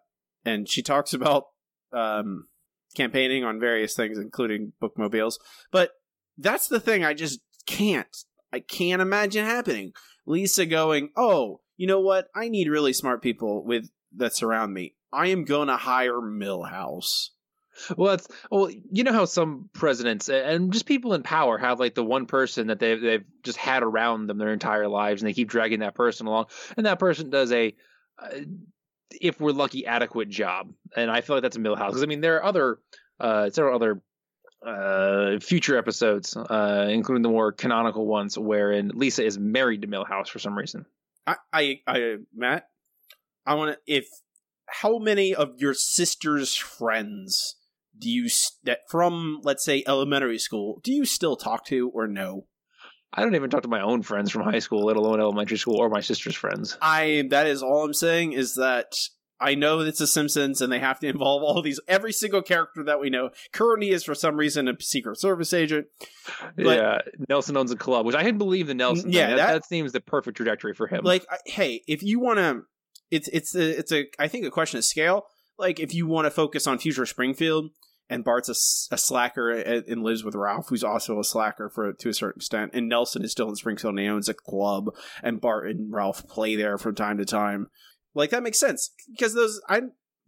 [0.46, 1.46] and she talks about
[1.94, 2.48] um,
[2.96, 5.40] campaigning on various things, including bookmobiles.
[5.72, 5.92] But
[6.38, 7.04] that's the thing.
[7.04, 8.16] I just can't.
[8.52, 9.94] I can't imagine happening.
[10.26, 12.28] Lisa going, "Oh, you know what?
[12.36, 14.96] I need really smart people with that surround me.
[15.12, 17.30] I am going to hire Milhouse."
[17.96, 21.96] Well, that's well, you know how some presidents and just people in power have like
[21.96, 25.34] the one person that they've they've just had around them their entire lives, and they
[25.34, 27.76] keep dragging that person along, and that person does a,
[28.18, 28.40] uh,
[29.22, 30.74] if we're lucky, adequate job.
[30.96, 32.80] And I feel like that's a Milhouse because I mean there are other
[33.20, 34.02] uh, several other
[34.66, 40.30] uh, future episodes, uh, including the more canonical ones, wherein Lisa is married to Milhouse
[40.30, 40.86] for some reason.
[41.26, 42.68] I, I, I Matt,
[43.46, 43.94] I want to.
[43.94, 44.08] If
[44.68, 47.56] how many of your sister's friends
[47.98, 48.30] do you
[48.64, 52.46] that from let's say elementary school do you still talk to or no?
[53.14, 55.78] I don't even talk to my own friends from high school, let alone elementary school,
[55.78, 56.78] or my sister's friends.
[56.82, 58.94] I that is all I'm saying is that
[59.40, 62.84] I know it's The Simpsons and they have to involve all these every single character
[62.86, 63.30] that we know.
[63.54, 65.88] Courtney is for some reason a Secret Service agent.
[66.56, 66.98] But- yeah,
[67.30, 69.12] Nelson owns a club, which I can believe the Nelson.
[69.12, 71.04] Yeah, that, that- that seems the perfect trajectory for him.
[71.04, 72.62] Like, I- hey, if you want to,
[73.12, 75.26] it's it's a it's a I think a question of scale.
[75.58, 77.72] Like, if you want to focus on future Springfield
[78.10, 82.10] and Bart's a slacker and, and lives with Ralph, who's also a slacker for to
[82.10, 84.90] a certain extent, and Nelson is still in Springfield and he owns a club,
[85.24, 87.68] and Bart and Ralph play there from time to time.
[88.14, 89.82] Like that makes sense because those I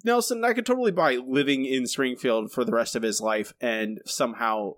[0.04, 4.00] Nelson I could totally buy living in Springfield for the rest of his life and
[4.06, 4.74] somehow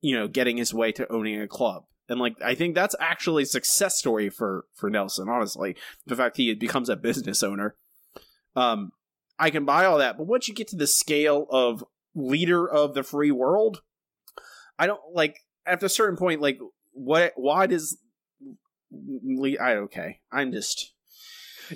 [0.00, 1.84] you know getting his way to owning a club.
[2.08, 5.76] And like I think that's actually a success story for for Nelson, honestly.
[6.06, 7.76] The fact he becomes a business owner.
[8.54, 8.92] Um
[9.38, 11.84] I can buy all that, but once you get to the scale of
[12.14, 13.82] leader of the free world,
[14.78, 16.58] I don't like at a certain point like
[16.92, 17.98] what why does
[18.92, 20.20] I okay.
[20.30, 20.92] I'm just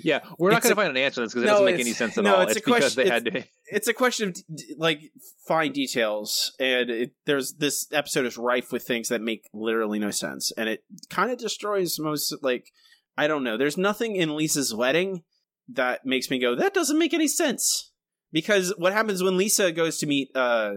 [0.03, 1.79] yeah, we're not going to find an answer to this because it No, doesn't make
[1.79, 2.41] any sense at no, all.
[2.41, 3.43] it's It's, a because question- they had to.
[3.71, 4.35] it's a question of
[4.77, 5.01] like
[5.47, 10.11] fine details and it, there's this episode is rife with things that make literally no
[10.11, 12.71] sense and it kind of destroys most like
[13.17, 15.23] i don't know there's nothing in lisa's wedding
[15.67, 17.91] that makes me go that doesn't make any sense
[18.31, 20.73] because what happens when lisa goes to meet uh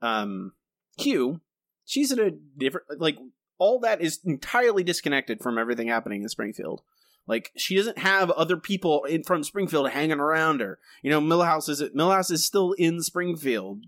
[0.00, 0.52] um
[0.98, 1.40] Hugh
[1.84, 3.18] she's in a different like
[3.58, 6.80] all that is entirely disconnected from everything happening in springfield
[7.26, 10.78] like she doesn't have other people in from Springfield hanging around her.
[11.02, 13.84] You know, Milhouse is Milhouse is still in Springfield.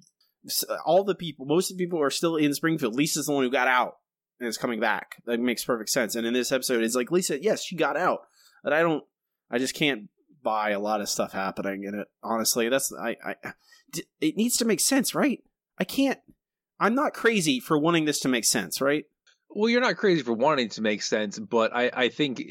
[0.84, 2.94] All the people, most of the people are still in Springfield.
[2.94, 3.96] Lisa's the one who got out
[4.38, 5.22] and is coming back.
[5.26, 6.14] That makes perfect sense.
[6.14, 8.20] And in this episode, it's like Lisa, yes, she got out,
[8.62, 9.04] but I don't.
[9.50, 10.08] I just can't
[10.42, 12.08] buy a lot of stuff happening in it.
[12.22, 13.16] Honestly, that's I.
[14.20, 15.42] it needs to make sense, right?
[15.78, 16.18] I can't.
[16.80, 19.04] I'm not crazy for wanting this to make sense, right?
[19.48, 22.42] Well, you're not crazy for wanting to make sense, but I, I think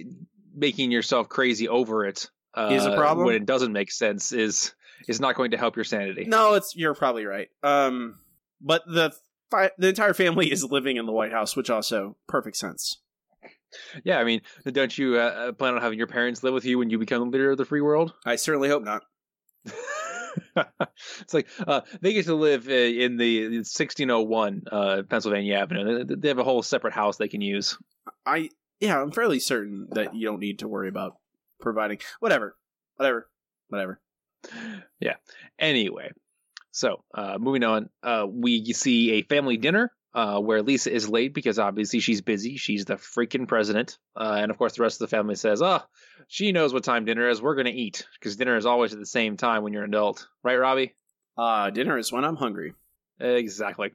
[0.56, 3.26] making yourself crazy over it uh, Is a problem?
[3.26, 4.74] when it doesn't make sense is
[5.08, 6.26] is not going to help your sanity.
[6.26, 7.50] No, it's you're probably right.
[7.64, 8.18] Um,
[8.62, 9.14] but the
[9.52, 13.02] fi- the entire family is living in the White House, which also perfect sense.
[14.06, 16.90] Yeah, I mean, don't you uh, plan on having your parents live with you when
[16.90, 18.14] you become the leader of the free world?
[18.26, 19.04] I certainly hope not.
[21.22, 26.04] it's like uh, they get to live uh, in the 1601 uh, Pennsylvania Avenue.
[26.06, 27.78] They- They have a whole separate house they can use.
[28.26, 28.50] I
[28.86, 31.18] yeah, I'm fairly certain that you don't need to worry about
[31.60, 32.56] providing whatever,
[32.96, 33.30] whatever,
[33.70, 34.00] whatever.
[35.00, 35.16] Yeah.
[35.58, 36.12] Anyway,
[36.72, 41.34] so uh, moving on, uh, we see a family dinner uh, where Lisa is late
[41.34, 42.58] because obviously she's busy.
[42.58, 45.82] She's the freaking president, uh, and of course the rest of the family says, "Oh,
[46.28, 47.42] she knows what time dinner is.
[47.42, 49.90] We're going to eat because dinner is always at the same time when you're an
[49.90, 50.96] adult, right, Robbie?"
[51.38, 52.74] Uh, dinner is when I'm hungry.
[53.20, 53.92] Exactly.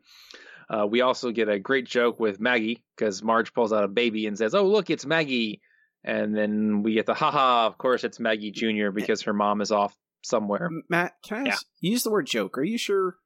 [0.72, 4.26] Uh, we also get a great joke with Maggie because Marge pulls out a baby
[4.26, 5.60] and says, "Oh, look, it's Maggie,"
[6.04, 7.66] and then we get the haha.
[7.66, 10.70] Of course, it's Maggie Junior because her mom is off somewhere.
[10.88, 11.52] Matt, can I Yeah.
[11.54, 12.56] ask, use the word joke?
[12.56, 13.16] Are you sure?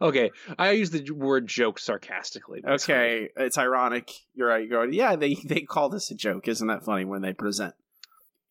[0.00, 2.60] Okay, I use the word joke sarcastically.
[2.60, 2.94] basically.
[2.94, 4.12] Okay, it's ironic.
[4.34, 4.68] You're right.
[4.68, 4.92] You're right.
[4.92, 6.46] Yeah, they they call this a joke.
[6.48, 7.74] Isn't that funny when they present?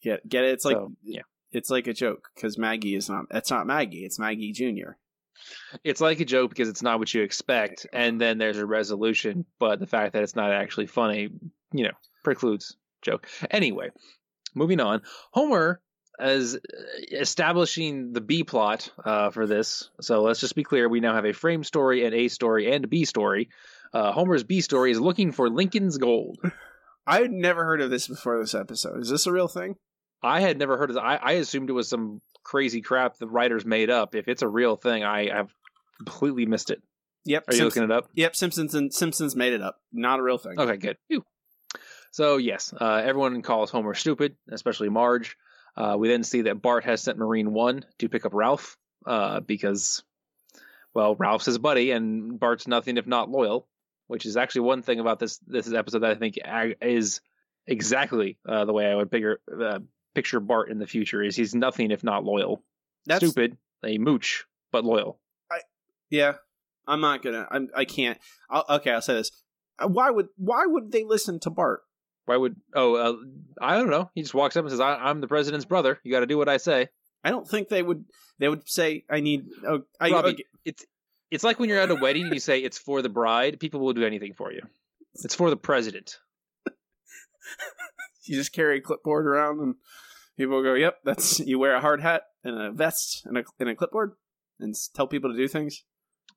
[0.01, 0.53] Get get it?
[0.53, 1.21] It's like So, yeah.
[1.51, 3.25] it's like a joke because Maggie is not.
[3.31, 4.03] It's not Maggie.
[4.05, 4.97] It's Maggie Junior.
[5.83, 9.45] It's like a joke because it's not what you expect, and then there's a resolution.
[9.59, 11.29] But the fact that it's not actually funny,
[11.71, 11.93] you know,
[12.23, 13.27] precludes joke.
[13.51, 13.89] Anyway,
[14.55, 15.01] moving on.
[15.31, 15.81] Homer
[16.19, 16.59] is
[17.11, 19.89] establishing the B plot uh, for this.
[20.01, 22.85] So let's just be clear: we now have a frame story, an A story, and
[22.85, 23.49] a B story.
[23.93, 26.39] Uh, Homer's B story is looking for Lincoln's gold.
[27.05, 29.01] I had never heard of this before this episode.
[29.01, 29.75] Is this a real thing?
[30.23, 30.97] I had never heard of.
[30.97, 34.15] I, I assumed it was some crazy crap the writers made up.
[34.15, 35.53] If it's a real thing, I have
[35.97, 36.81] completely missed it.
[37.25, 37.45] Yep.
[37.47, 38.09] Are you looking it up?
[38.13, 38.35] Yep.
[38.35, 39.79] Simpsons and Simpsons made it up.
[39.91, 40.59] Not a real thing.
[40.59, 40.97] Okay, good.
[41.07, 41.23] Phew.
[42.11, 45.37] So yes, uh, everyone calls Homer stupid, especially Marge.
[45.75, 48.77] Uh, we then see that Bart has sent Marine One to pick up Ralph
[49.07, 50.03] uh, because,
[50.93, 53.67] well, Ralph's his buddy, and Bart's nothing if not loyal.
[54.07, 57.21] Which is actually one thing about this this episode that I think ag- is
[57.65, 59.79] exactly uh, the way I would figure uh,
[60.13, 61.21] picture Bart in the future.
[61.21, 62.63] Is he's nothing if not loyal.
[63.05, 65.19] That's Stupid, a mooch, but loyal.
[65.51, 65.59] I
[66.09, 66.33] Yeah.
[66.87, 67.47] I'm not gonna.
[67.49, 67.69] I'm.
[67.75, 68.17] I can't.
[68.49, 69.31] I'll, okay, I'll say this.
[69.79, 71.81] Uh, Why would Why would they listen to Bart?
[72.25, 72.55] Why would?
[72.73, 73.15] Oh, uh,
[73.61, 74.09] I don't know.
[74.13, 75.99] He just walks up and says, I, "I'm the president's brother.
[76.03, 76.89] You got to do what I say."
[77.23, 78.03] I don't think they would.
[78.39, 80.85] They would say, "I need." Oh, I, Robbie, okay, it's
[81.31, 83.59] It's like when you're at a wedding and you say it's for the bride.
[83.59, 84.61] People will do anything for you.
[85.23, 86.17] It's for the president.
[88.25, 89.75] You just carry a clipboard around, and
[90.37, 93.69] people go, "Yep, that's." You wear a hard hat and a vest and a and
[93.69, 94.13] a clipboard,
[94.59, 95.83] and tell people to do things.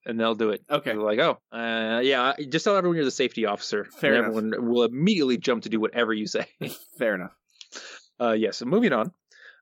[0.04, 0.62] and they'll do it.
[0.70, 0.92] Okay.
[0.92, 3.84] They're like, oh, uh, yeah, just tell everyone you're the safety officer.
[3.84, 4.36] Fair and enough.
[4.36, 6.46] everyone will immediately jump to do whatever you say.
[6.98, 7.32] Fair enough.
[8.20, 9.12] Uh, yes, so moving on.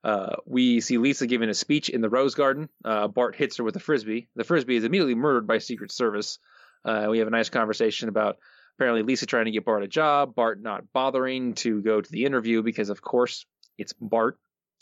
[0.04, 2.68] Uh, we see Lisa giving a speech in the Rose Garden.
[2.84, 4.28] Uh, Bart hits her with a frisbee.
[4.36, 6.38] The frisbee is immediately murdered by Secret Service.
[6.84, 8.36] Uh, we have a nice conversation about
[8.76, 12.24] apparently Lisa trying to get Bart a job, Bart not bothering to go to the
[12.24, 13.46] interview because, of course,
[13.78, 14.38] it's Bart.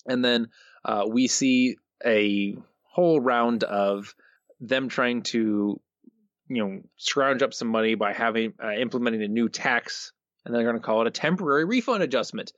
[0.06, 0.48] And then
[0.84, 4.14] uh, we see a whole round of
[4.60, 5.80] them trying to,
[6.48, 10.12] you know, scrounge up some money by having uh, implementing a new tax,
[10.44, 12.52] and they're going to call it a temporary refund adjustment.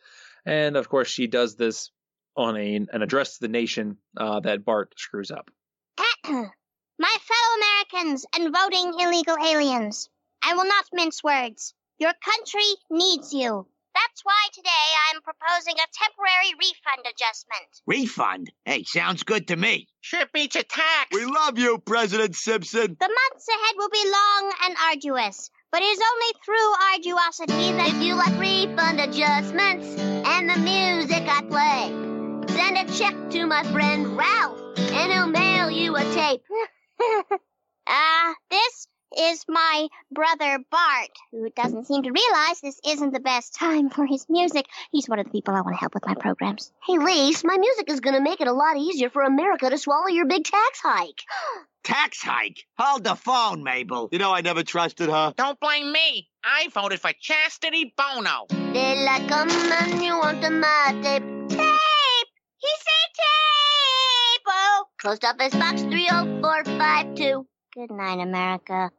[0.47, 1.91] And of course, she does this
[2.37, 5.51] on a, an address to the nation uh, that Bart screws up.
[6.27, 10.09] My fellow Americans and voting illegal aliens,
[10.47, 11.75] I will not mince words.
[11.99, 13.67] Your country needs you.
[13.95, 17.71] That's why today I'm proposing a temporary refund adjustment.
[17.87, 18.51] Refund?
[18.65, 19.89] Hey, sounds good to me.
[20.01, 21.09] Sure beats a tax.
[21.13, 22.97] We love you, President Simpson.
[23.01, 27.89] The months ahead will be long and arduous, but it is only through arduosity that
[27.89, 33.63] If you like refund adjustments and the music I play, send a check to my
[33.73, 36.43] friend Ralph, and he'll mail you a tape.
[37.87, 43.55] Ah, this is my brother Bart, who doesn't seem to realize this isn't the best
[43.55, 44.67] time for his music.
[44.93, 46.73] He's one of the people I want to help with my programs.
[46.87, 50.09] Hey, Lise, my music is gonna make it a lot easier for America to swallow
[50.09, 51.23] your big tax hike.
[51.85, 52.65] Tax hike?
[52.79, 54.09] Hold the phone, Mabel.
[54.11, 55.35] You know I never trusted her.
[55.37, 56.31] Don't blame me.
[56.43, 58.47] I voted for Chastity Bono.
[58.73, 61.23] Daylight come and you want the my tape.
[61.51, 62.29] Tape!
[62.57, 64.47] He said tape!
[64.49, 67.47] Oh, Post office box 30452.
[67.75, 68.91] good night, America.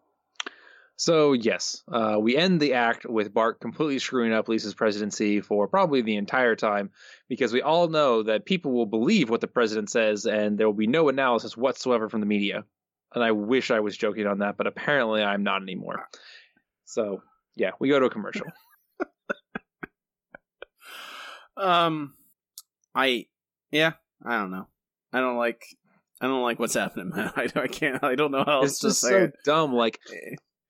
[0.98, 5.68] So yes, uh, we end the act with Bart completely screwing up Lisa's presidency for
[5.68, 6.92] probably the entire time,
[7.28, 10.74] because we all know that people will believe what the president says, and there will
[10.74, 12.64] be no analysis whatsoever from the media.
[13.14, 16.08] And I wish I was joking on that, but apparently I'm not anymore.
[16.86, 17.22] So
[17.56, 18.48] yeah, we go to a commercial.
[21.58, 22.14] Um,
[22.94, 23.28] I
[23.72, 23.94] yeah,
[24.26, 24.68] I don't know.
[25.14, 25.64] I don't like.
[26.22, 27.32] I don't like what's happening, man.
[27.38, 28.04] I, I can't.
[28.04, 29.34] I don't know how else it's to just say so it.
[29.46, 29.74] dumb.
[29.74, 30.00] Like,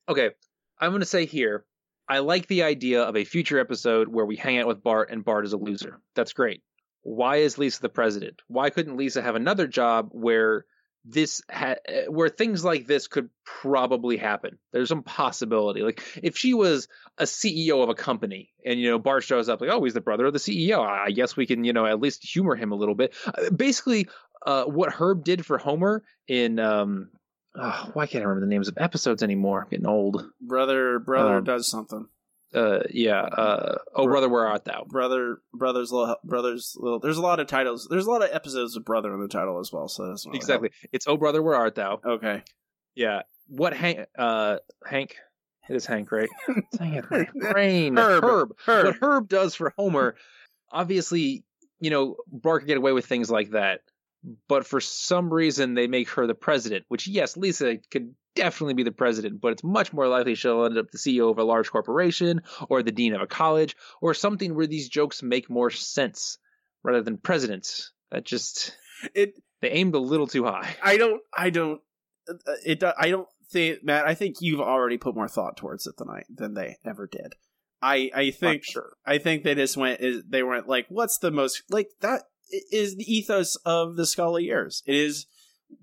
[0.08, 0.32] okay,
[0.80, 1.65] I'm gonna say here,
[2.08, 5.26] I like the idea of a future episode where we hang out with Bart and
[5.26, 6.00] Bart is a loser.
[6.15, 6.62] That's great.
[7.02, 8.41] Why is Lisa the president?
[8.48, 10.65] Why couldn't Lisa have another job where
[11.08, 14.58] this ha- uh, where things like this could probably happen?
[14.74, 15.82] There's some possibility.
[15.82, 16.88] Like if she was
[17.18, 20.02] a CEO of a company and you know Bart shows up like, oh, he's the
[20.02, 20.80] brother of the CEO.
[20.80, 23.13] I guess we can you know at least humor him a little bit.
[23.26, 24.08] Uh, Basically,
[24.46, 27.10] uh, what Herb did for Homer in um,
[27.58, 29.63] oh, why can't I remember the names of episodes anymore?
[29.63, 30.26] I'm getting old.
[30.41, 32.08] Brother, brother Um, does something.
[32.54, 33.22] Uh, yeah.
[33.22, 34.86] Uh, oh, brother, where art thou?
[34.88, 37.00] Brother, brother's little, brother's little.
[37.00, 37.88] There's a lot of titles.
[37.89, 39.89] There's a lot of episodes with brother in the title as well.
[39.89, 40.70] So that's Exactly.
[40.94, 42.00] It's oh, brother, where art thou?
[42.06, 42.44] Okay.
[42.96, 43.24] Yeah.
[43.48, 44.08] What Hank?
[44.18, 45.15] Uh, Hank.
[45.68, 46.30] It is Hank, right?
[46.78, 47.98] Dang it, my brain.
[47.98, 48.24] Herb.
[48.24, 48.56] Herb.
[48.65, 48.86] Herb.
[48.86, 50.15] What Herb does for Homer,
[50.72, 51.44] obviously,
[51.80, 53.82] you know, Bart could get away with things like that.
[54.48, 56.86] But for some reason, they make her the president.
[56.88, 60.78] Which, yes, Lisa could definitely be the president, but it's much more likely she'll end
[60.78, 64.56] up the CEO of a large corporation, or the dean of a college, or something
[64.56, 66.38] where these jokes make more sense
[66.84, 67.92] rather than presidents.
[68.12, 68.76] That just
[69.14, 69.34] It.
[69.62, 70.76] they aimed a little too high.
[70.84, 71.22] I don't.
[71.36, 71.82] I don't.
[72.30, 72.34] uh,
[72.66, 72.84] It.
[72.84, 74.06] I don't think Matt.
[74.06, 77.34] I think you've already put more thought towards it than I than they ever did.
[77.82, 78.10] I.
[78.14, 78.64] I think.
[78.64, 78.94] sure.
[79.06, 80.02] I think they just went.
[80.02, 84.44] is- They went like, what's the most like that is the ethos of the Scully
[84.44, 84.84] years.
[84.86, 85.28] It is.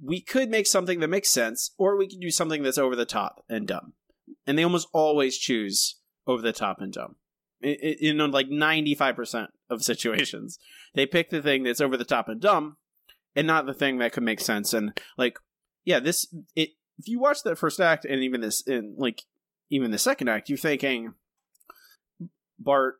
[0.00, 3.04] We could make something that makes sense, or we could do something that's over the
[3.04, 3.94] top and dumb.
[4.46, 5.96] And they almost always choose
[6.26, 7.16] over the top and dumb.
[7.62, 10.58] In like ninety five percent of situations,
[10.94, 12.76] they pick the thing that's over the top and dumb,
[13.34, 14.72] and not the thing that could make sense.
[14.72, 15.38] And like,
[15.84, 16.70] yeah, this it.
[16.98, 19.22] If you watch that first act and even this, in like
[19.70, 21.14] even the second act, you're thinking
[22.58, 22.96] Bart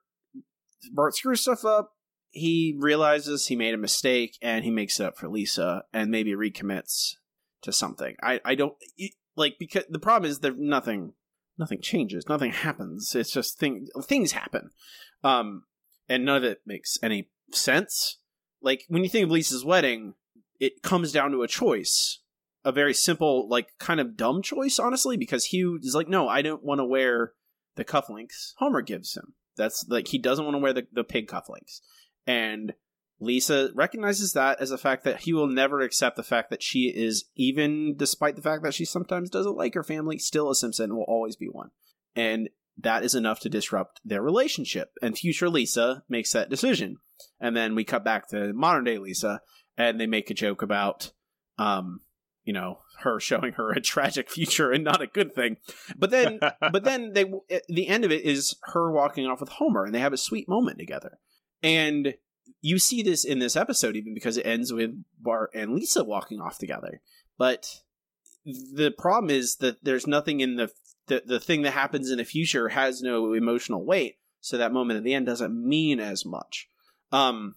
[0.92, 1.92] Bart screws stuff up.
[2.32, 6.32] He realizes he made a mistake and he makes it up for Lisa and maybe
[6.32, 7.16] recommits
[7.62, 8.16] to something.
[8.22, 8.74] I I don't
[9.36, 11.14] like because the problem is that nothing
[11.58, 13.14] nothing changes, nothing happens.
[13.14, 14.70] It's just thing things happen,
[15.22, 15.64] um,
[16.08, 18.18] and none of it makes any sense.
[18.60, 20.14] Like when you think of Lisa's wedding,
[20.58, 22.20] it comes down to a choice,
[22.64, 26.42] a very simple, like kind of dumb choice, honestly, because Hugh is like, no, I
[26.42, 27.32] don't want to wear
[27.76, 29.34] the cufflinks Homer gives him.
[29.56, 31.80] That's like he doesn't want to wear the, the pig cufflinks.
[32.26, 32.74] And
[33.20, 36.92] Lisa recognizes that as a fact that he will never accept the fact that she
[36.94, 40.90] is, even despite the fact that she sometimes doesn't like her family, still a Simpson
[40.90, 41.70] and will always be one.
[42.16, 42.48] And
[42.78, 44.92] that is enough to disrupt their relationship.
[45.00, 46.96] And future Lisa makes that decision.
[47.40, 49.40] And then we cut back to modern day Lisa,
[49.76, 51.12] and they make a joke about,
[51.58, 52.00] um,
[52.44, 55.58] you know, her showing her a tragic future and not a good thing.
[55.96, 57.24] But then, but then they,
[57.68, 60.48] the end of it is her walking off with Homer, and they have a sweet
[60.48, 61.18] moment together.
[61.62, 62.14] And
[62.60, 64.90] you see this in this episode, even because it ends with
[65.20, 67.00] Bart and Lisa walking off together.
[67.38, 67.66] But
[68.44, 70.70] the problem is that there's nothing in the
[71.08, 74.98] the, the thing that happens in the future has no emotional weight, so that moment
[74.98, 76.68] at the end doesn't mean as much.
[77.10, 77.56] Um,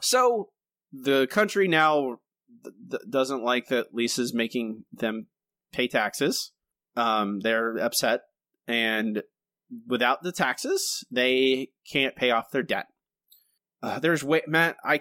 [0.00, 0.50] so
[0.92, 2.18] the country now
[2.62, 5.28] th- th- doesn't like that Lisa's making them
[5.72, 6.52] pay taxes.
[6.94, 8.20] Um, they're upset,
[8.68, 9.22] and
[9.86, 12.86] without the taxes, they can't pay off their debt.
[13.82, 14.76] Uh, there's way, Matt.
[14.84, 15.00] I,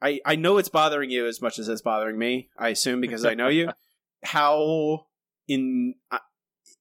[0.00, 2.48] I, I know it's bothering you as much as it's bothering me.
[2.58, 3.70] I assume because I know you.
[4.24, 5.06] How
[5.46, 6.18] in uh,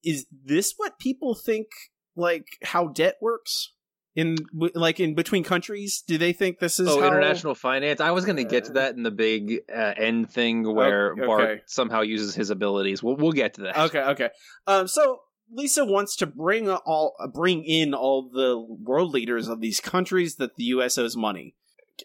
[0.03, 1.67] is this what people think?
[2.15, 3.73] Like how debt works
[4.15, 6.03] in like in between countries?
[6.07, 7.07] Do they think this is oh how...
[7.07, 8.01] international finance?
[8.01, 11.25] I was going to get to that in the big uh, end thing where okay.
[11.27, 13.03] Bart somehow uses his abilities.
[13.03, 13.77] We'll we'll get to that.
[13.77, 14.29] Okay, okay.
[14.65, 15.19] Um, so
[15.51, 20.35] Lisa wants to bring all uh, bring in all the world leaders of these countries
[20.35, 20.97] that the U.S.
[20.97, 21.55] owes money.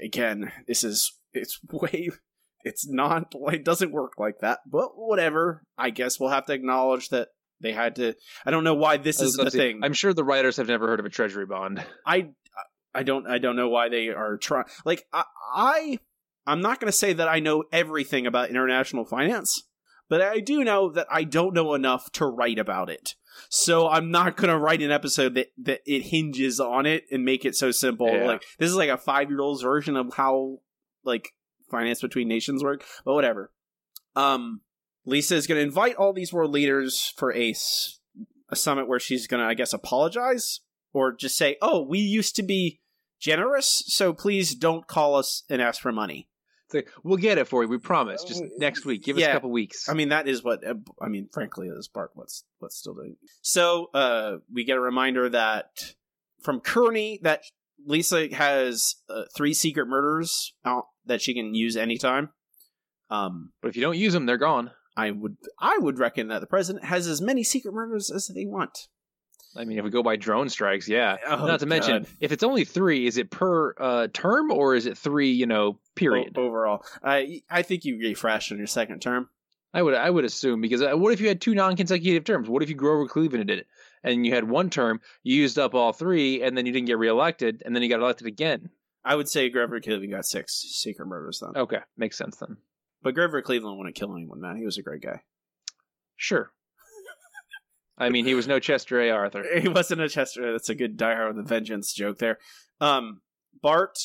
[0.01, 2.11] Again, this is it's way
[2.65, 4.61] it's not it doesn't work like that.
[4.67, 5.65] But whatever.
[5.77, 7.29] I guess we'll have to acknowledge that
[7.61, 8.15] they had to.
[8.45, 9.81] I don't know why this is the thing.
[9.83, 11.85] I'm sure the writers have never heard of a treasury bond.
[12.07, 12.31] I
[12.95, 14.65] I don't I don't know why they are trying.
[14.85, 15.25] Like I,
[15.55, 15.99] I
[16.47, 19.63] I'm not going to say that I know everything about international finance,
[20.09, 23.15] but I do know that I don't know enough to write about it.
[23.49, 27.25] So I'm not going to write an episode that that it hinges on it and
[27.25, 28.09] make it so simple.
[28.09, 28.27] Yeah.
[28.27, 30.59] Like this is like a five year old's version of how
[31.05, 31.35] like
[31.71, 32.85] finance between nations work.
[33.05, 33.53] But whatever.
[34.15, 34.61] Um,
[35.05, 37.99] Lisa is going to invite all these world leaders for Ace,
[38.51, 40.61] a summit where she's going to, I guess, apologize
[40.93, 42.81] or just say, "Oh, we used to be
[43.19, 46.29] generous, so please don't call us and ask for money."
[46.73, 47.69] It's like, we'll get it for you.
[47.69, 48.25] We promise.
[48.25, 49.05] Just next week.
[49.05, 49.31] Give us Yeah.
[49.31, 49.89] a couple weeks.
[49.89, 51.29] I mean, that is what uh, I mean.
[51.33, 53.17] Frankly, is part what's what's still doing.
[53.43, 55.67] So, uh, we get a reminder that
[56.43, 57.43] from Kearney that
[57.85, 62.31] Lisa has uh, three secret murders out that she can use anytime.
[63.11, 64.71] Um, but if you don't use them, they're gone.
[64.97, 68.45] I would I would reckon that the president has as many secret murders as they
[68.47, 68.89] want.
[69.55, 71.17] I mean, if we go by drone strikes, yeah.
[71.27, 72.07] Oh, Not to mention, God.
[72.21, 75.31] if it's only three, is it per uh, term or is it three?
[75.33, 76.37] You know, period.
[76.37, 79.29] O- overall, I I think you refreshed on your second term.
[79.75, 82.49] I would I would assume because uh, what if you had two non-consecutive terms?
[82.49, 83.67] What if you Grover Cleveland did it
[84.05, 86.99] and you had one term, you used up all three, and then you didn't get
[86.99, 88.71] reelected, and then you got elected again?
[89.05, 91.61] I would say Grover Cleveland got six secret murders then.
[91.61, 92.59] Okay, makes sense then.
[93.03, 94.57] But Grover Cleveland wouldn't kill anyone, man.
[94.57, 95.23] He was a great guy.
[96.17, 96.53] Sure.
[97.99, 99.11] I mean, he was no Chester A.
[99.11, 99.45] Arthur.
[99.61, 100.53] He wasn't a Chester.
[100.53, 102.39] That's a good Die Hard with a Vengeance joke there.
[102.81, 103.21] Um,
[103.61, 103.99] Bart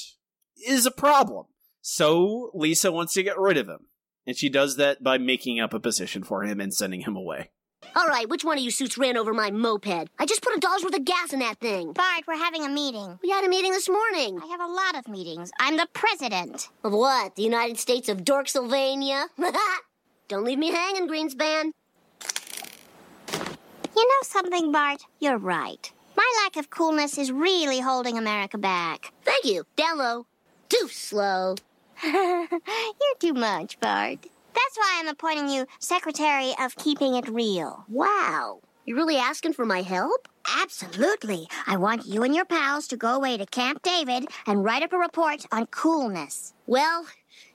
[0.65, 1.45] is a problem.
[1.89, 3.87] So Lisa wants to get rid of him.
[4.27, 7.51] And she does that by making up a position for him and sending him away.
[7.95, 10.09] All right, which one of you suits ran over my moped?
[10.19, 11.93] I just put a dollar's worth of gas in that thing.
[11.93, 13.17] Bart, we're having a meeting.
[13.23, 14.37] We had a meeting this morning.
[14.43, 15.49] I have a lot of meetings.
[15.61, 16.67] I'm the president.
[16.83, 17.37] Of what?
[17.37, 19.27] The United States of Dorksylvania?
[20.27, 21.71] Don't leave me hanging, Greenspan.
[23.95, 25.05] You know something, Bart?
[25.21, 25.89] You're right.
[26.17, 29.13] My lack of coolness is really holding America back.
[29.23, 29.63] Thank you.
[29.77, 30.25] Down low.
[30.67, 31.55] Too slow.
[32.03, 34.19] You're too much, Bart.
[34.21, 37.85] That's why I'm appointing you Secretary of Keeping It Real.
[37.87, 38.59] Wow.
[38.85, 40.27] You're really asking for my help?
[40.61, 41.47] Absolutely.
[41.65, 44.93] I want you and your pals to go away to Camp David and write up
[44.93, 46.53] a report on coolness.
[46.67, 47.05] Well,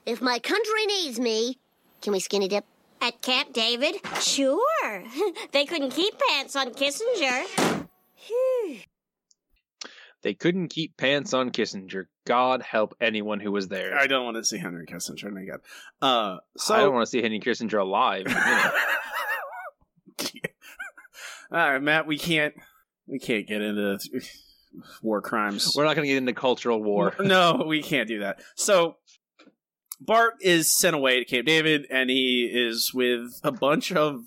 [0.05, 1.57] if my country needs me,
[2.01, 2.65] can we skinny dip?
[3.01, 3.95] At Camp David?
[4.21, 5.03] Sure.
[5.51, 7.87] they couldn't keep pants on Kissinger.
[8.15, 8.79] Phew.
[10.23, 12.05] They couldn't keep pants on Kissinger.
[12.25, 13.97] God help anyone who was there.
[13.97, 15.59] I don't want to see Henry Kissinger again.
[16.01, 18.23] Uh, so I don't want to see Henry Kissinger alive.
[18.27, 18.71] you know.
[21.51, 22.53] All right, Matt, we can't
[23.05, 23.99] we can't get into
[25.01, 25.73] war crimes.
[25.75, 27.13] We're not going to get into cultural war.
[27.19, 28.41] No, we can't do that.
[28.55, 28.95] So
[30.01, 34.21] Bart is sent away to Camp David, and he is with a bunch of.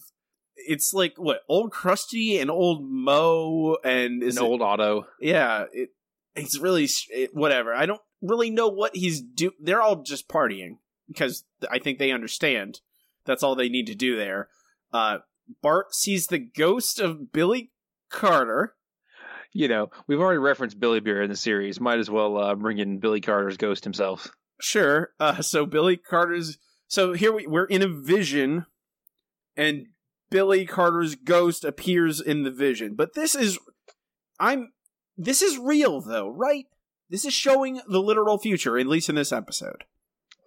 [0.56, 5.06] It's like what old Krusty and old Moe and is An it- old Otto.
[5.20, 5.90] Yeah, it,
[6.34, 7.74] it's really it, whatever.
[7.74, 9.52] I don't really know what he's do.
[9.60, 10.78] They're all just partying
[11.08, 12.80] because I think they understand
[13.24, 14.48] that's all they need to do there.
[14.92, 15.18] Uh,
[15.62, 17.72] Bart sees the ghost of Billy
[18.10, 18.74] Carter.
[19.52, 21.80] you know, we've already referenced Billy Beer in the series.
[21.80, 24.28] Might as well uh, bring in Billy Carter's ghost himself.
[24.60, 25.10] Sure.
[25.20, 26.58] Uh, so Billy Carter's.
[26.88, 28.64] So here we, we're in a vision,
[29.56, 29.86] and
[30.30, 32.94] Billy Carter's ghost appears in the vision.
[32.94, 33.58] But this is,
[34.40, 34.72] I'm,
[35.16, 36.66] this is real though, right?
[37.08, 39.84] This is showing the literal future, at least in this episode.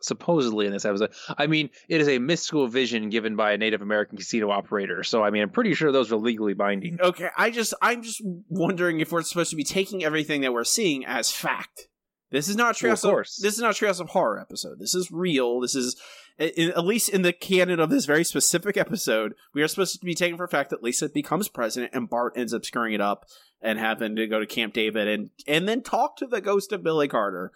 [0.01, 3.81] Supposedly in this episode, I mean, it is a mystical vision given by a Native
[3.81, 5.03] American casino operator.
[5.03, 6.99] So, I mean, I'm pretty sure those are legally binding.
[7.01, 10.63] Okay, I just, I'm just wondering if we're supposed to be taking everything that we're
[10.63, 11.89] seeing as fact.
[12.31, 13.39] This is not Well, of of, course.
[13.41, 14.79] this is not Treehouse of Horror episode.
[14.79, 15.59] This is real.
[15.59, 15.99] This is,
[16.39, 20.15] at least in the canon of this very specific episode, we are supposed to be
[20.15, 23.25] taken for a fact that Lisa becomes president and Bart ends up screwing it up
[23.61, 26.81] and having to go to Camp David and and then talk to the ghost of
[26.83, 27.51] Billy Carter.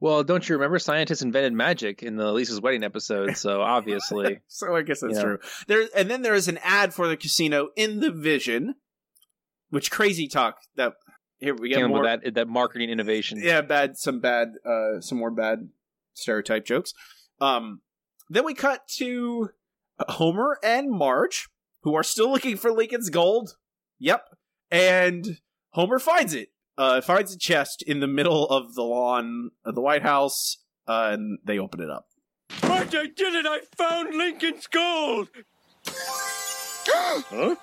[0.00, 3.36] Well, don't you remember scientists invented magic in the Lisa's wedding episode?
[3.36, 5.22] So obviously, So I guess that's Yeah.
[5.22, 5.38] true.
[5.68, 8.74] There and then there is an ad for the casino in the vision,
[9.68, 10.94] which crazy talk that
[11.38, 13.38] here we get more that that marketing innovation.
[13.40, 15.68] yeah bad some bad uh some more bad
[16.14, 16.92] stereotype jokes.
[17.40, 17.80] Um,
[18.30, 19.50] then we cut to
[20.08, 21.48] Homer and Marge,
[21.82, 23.56] who are still looking for Lincoln's gold.
[23.98, 24.24] Yep,
[24.70, 26.48] and Homer finds it.
[26.78, 30.58] Uh, finds a chest in the middle of the lawn of the White House,
[30.88, 32.06] uh, and they open it up.
[32.66, 33.44] Marge, I did it!
[33.46, 35.28] I found Lincoln's gold!
[35.86, 37.56] huh?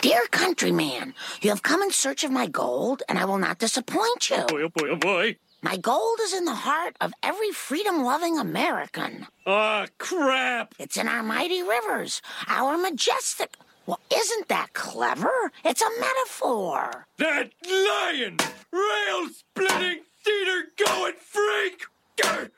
[0.00, 1.12] Dear countryman,
[1.42, 4.46] you have come in search of my gold, and I will not disappoint you.
[4.48, 5.36] Boy, oh boy, oh boy.
[5.62, 9.26] My gold is in the heart of every freedom loving American.
[9.46, 10.74] Ah, crap!
[10.78, 13.56] It's in our mighty rivers, our majestic.
[13.84, 15.52] Well, isn't that clever?
[15.64, 17.06] It's a metaphor.
[17.18, 18.38] That lion!
[18.72, 21.82] Rail splitting, theater going freak!
[22.16, 22.50] Grr!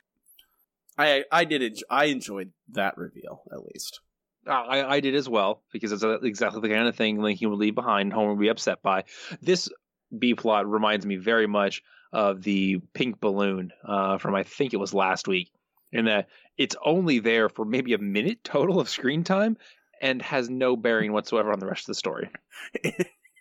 [0.97, 3.99] I I did enjoy, I enjoyed that reveal at least.
[4.47, 7.49] Uh, I, I did as well because it's uh, exactly the kind of thing Lincoln
[7.49, 8.13] would leave behind.
[8.13, 9.03] Homer would be upset by.
[9.41, 9.69] This
[10.17, 11.81] B plot reminds me very much
[12.13, 15.51] of the pink balloon uh, from I think it was last week,
[15.91, 19.57] in that it's only there for maybe a minute total of screen time
[20.01, 22.29] and has no bearing whatsoever on the rest of the story.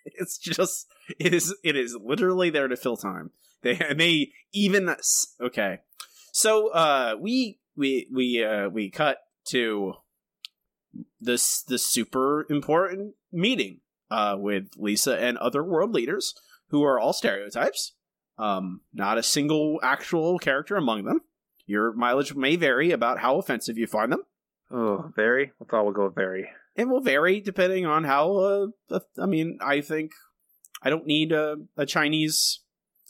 [0.04, 0.86] it's just
[1.18, 3.30] it is it is literally there to fill time.
[3.62, 4.94] They and they even
[5.40, 5.78] okay.
[6.32, 9.18] So uh we we we uh we cut
[9.48, 9.94] to
[11.20, 16.34] this the super important meeting uh with Lisa and other world leaders
[16.68, 17.92] who are all stereotypes.
[18.38, 21.20] Um not a single actual character among them.
[21.66, 24.22] Your mileage may vary about how offensive you find them.
[24.70, 25.52] Oh, very?
[25.60, 26.48] I thought we'll go with very.
[26.74, 28.36] It will vary depending on how.
[28.36, 30.12] Uh, uh, I mean, I think
[30.82, 32.60] I don't need a, a Chinese.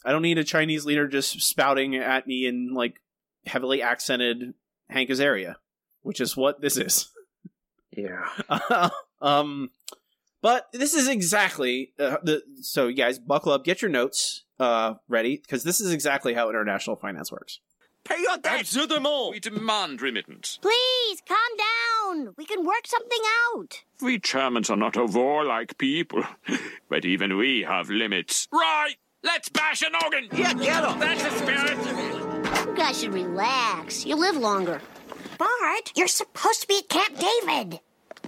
[0.05, 3.01] I don't need a Chinese leader just spouting at me in like
[3.45, 4.53] heavily accented
[4.89, 5.55] Hank Azaria,
[6.01, 7.09] which is what this is.
[7.95, 8.27] Yeah.
[9.21, 9.69] um,
[10.41, 12.41] but this is exactly uh, the.
[12.61, 16.49] So, you guys, buckle up, get your notes uh ready, because this is exactly how
[16.49, 17.59] international finance works.
[18.03, 18.59] Pay your debt.
[18.59, 19.31] Answer them all!
[19.31, 20.59] We demand remittance.
[20.61, 22.33] Please, calm down.
[22.37, 23.21] We can work something
[23.55, 23.83] out.
[24.01, 26.23] We Germans are not a warlike people,
[26.89, 28.47] but even we have limits.
[28.51, 28.95] Right!
[29.23, 30.27] Let's bash an organ!
[30.33, 30.99] Yeah, get him.
[30.99, 32.67] That's the spirit!
[32.67, 34.05] You guys should relax.
[34.05, 34.81] You live longer.
[35.37, 37.79] Bart, you're supposed to be at Camp David.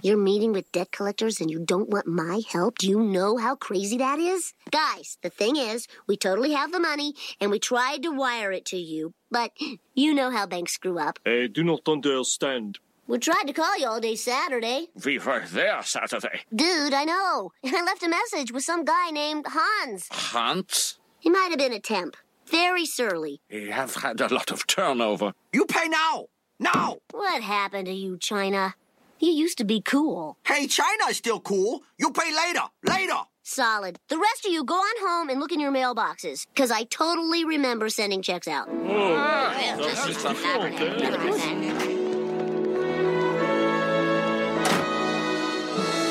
[0.02, 2.78] You're meeting with debt collectors and you don't want my help?
[2.78, 4.52] Do you know how crazy that is?
[4.70, 8.66] Guys, the thing is, we totally have the money and we tried to wire it
[8.66, 9.52] to you, but
[9.94, 11.18] you know how banks screw up.
[11.26, 12.78] I do not understand.
[13.08, 14.88] We tried to call you all day Saturday.
[15.04, 16.40] We were there Saturday.
[16.54, 17.52] Dude, I know.
[17.64, 20.08] I left a message with some guy named Hans.
[20.10, 20.98] Hans?
[21.20, 22.16] He might have been a temp.
[22.46, 23.40] Very surly.
[23.50, 25.32] We have had a lot of turnover.
[25.52, 26.26] You pay now.
[26.58, 26.98] Now.
[27.12, 28.74] What happened to you, China?
[29.18, 30.36] You used to be cool.
[30.44, 31.82] Hey, China's still cool.
[31.98, 32.64] You pay later.
[32.82, 33.20] Later.
[33.42, 33.98] Solid.
[34.08, 37.44] The rest of you go on home and look in your mailboxes, because I totally
[37.44, 38.68] remember sending checks out.
[38.68, 39.52] Oh.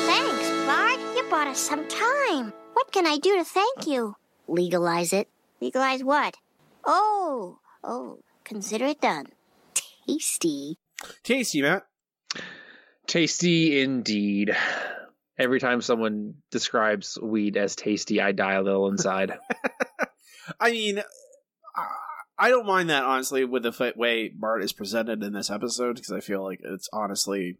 [0.06, 0.98] Thanks, Bart.
[1.16, 2.52] You bought us some time.
[2.72, 4.16] What can I do to thank you?
[4.48, 5.28] Legalize it.
[5.60, 6.36] Legalize what?
[6.84, 9.26] Oh, oh, consider it done.
[10.06, 10.78] Tasty.
[11.22, 11.86] Tasty, Matt.
[13.06, 14.56] Tasty indeed.
[15.38, 19.38] Every time someone describes weed as tasty, I die a little inside.
[20.60, 21.02] I mean,
[22.38, 26.12] I- don't mind that honestly with the way Bart is presented in this episode because
[26.12, 27.58] I feel like it's honestly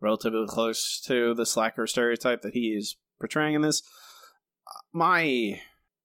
[0.00, 3.82] relatively close to the slacker stereotype that he is portraying in this.
[4.92, 5.60] My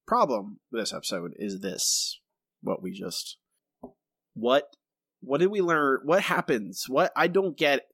[0.05, 2.19] problem with this episode is this:
[2.61, 3.37] what we just
[4.33, 4.75] what
[5.21, 6.01] what did we learn?
[6.03, 6.85] What happens?
[6.87, 7.87] What I don't get.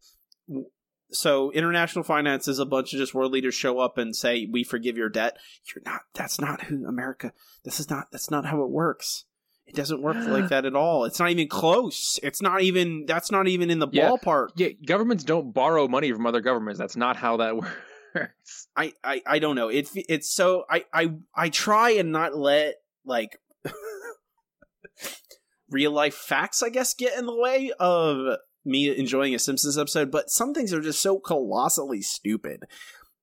[1.11, 4.63] So international finance is a bunch of just world leaders show up and say we
[4.63, 5.37] forgive your debt.
[5.73, 6.01] You're not.
[6.13, 7.33] That's not who America.
[7.63, 8.07] This is not.
[8.11, 9.25] That's not how it works.
[9.67, 11.05] It doesn't work like that at all.
[11.05, 12.19] It's not even close.
[12.23, 13.05] It's not even.
[13.07, 14.09] That's not even in the Yeah.
[14.09, 14.49] ballpark.
[14.55, 16.79] Yeah, governments don't borrow money from other governments.
[16.79, 17.55] That's not how that
[18.15, 18.67] works.
[18.75, 19.67] I, I I don't know.
[19.69, 22.75] It it's so I I I try and not let
[23.05, 23.37] like
[25.69, 30.11] real life facts I guess get in the way of me enjoying a Simpsons episode,
[30.11, 32.65] but some things are just so colossally stupid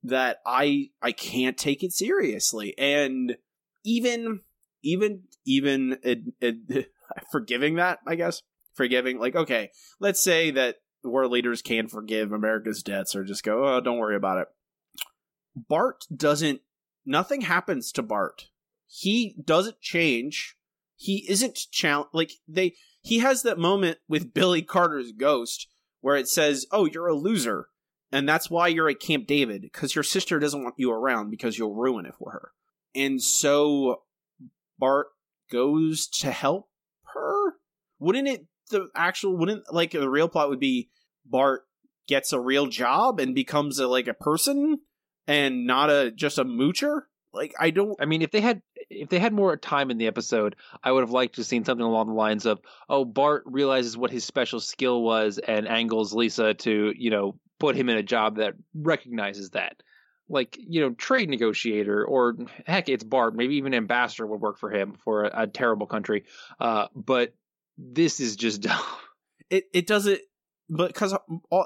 [0.03, 2.75] that I I can't take it seriously.
[2.79, 3.37] And
[3.85, 4.41] even
[4.83, 5.99] even even
[7.33, 8.43] forgiving that, I guess,
[8.75, 9.71] forgiving like okay,
[10.01, 14.17] let's say that world leaders can forgive America's debts or just go, "Oh, don't worry
[14.17, 14.49] about it."
[15.55, 16.61] Bart doesn't
[17.05, 18.49] nothing happens to Bart.
[18.87, 20.57] He doesn't change.
[20.97, 25.69] He isn't challenge like they he has that moment with Billy Carter's ghost
[26.01, 27.69] where it says, "Oh, you're a loser."
[28.11, 31.59] And that's why you're at Camp David because your sister doesn't want you around because
[31.59, 32.53] you'll ruin it for her.
[32.95, 34.03] And so
[34.79, 35.09] Bart
[35.51, 36.69] goes to help
[37.15, 37.55] her.
[37.99, 40.91] Wouldn't it the actual wouldn't like the real plot would be
[41.25, 41.63] Bart
[42.07, 44.79] gets a real job and becomes a like a person
[45.27, 47.03] and not a just a moocher?
[47.33, 50.07] Like I don't I mean, if they had if they had more time in the
[50.07, 53.45] episode, I would have liked to have seen something along the lines of, "Oh, Bart
[53.47, 57.97] realizes what his special skill was and angles Lisa to, you know, put him in
[57.97, 59.83] a job that recognizes that."
[60.31, 62.37] Like, you know, trade negotiator or
[62.67, 66.25] heck, it's Bart, maybe even ambassador would work for him for a, a terrible country.
[66.61, 67.35] Uh, but
[67.79, 68.83] this is just dumb.
[69.51, 70.21] it it doesn't
[70.69, 71.15] but because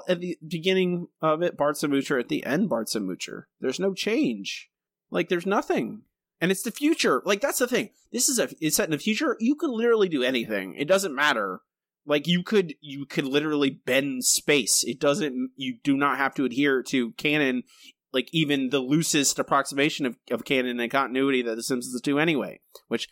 [0.07, 3.79] at the beginning of it bart's a moocher at the end bart's a moocher there's
[3.79, 4.69] no change
[5.11, 6.03] like there's nothing
[6.41, 7.21] and it's the future.
[7.25, 7.89] Like that's the thing.
[8.11, 9.37] This is a it's set in the future.
[9.39, 10.75] You could literally do anything.
[10.75, 11.61] It doesn't matter.
[12.05, 14.83] Like you could you could literally bend space.
[14.83, 17.63] It doesn't you do not have to adhere to canon
[18.11, 22.59] like even the loosest approximation of, of canon and continuity that the simpsons do anyway
[22.87, 23.09] which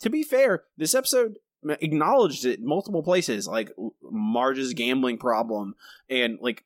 [0.00, 1.34] to be fair this episode
[1.82, 3.70] acknowledged it multiple places like
[4.02, 5.74] marge's gambling problem
[6.08, 6.64] and like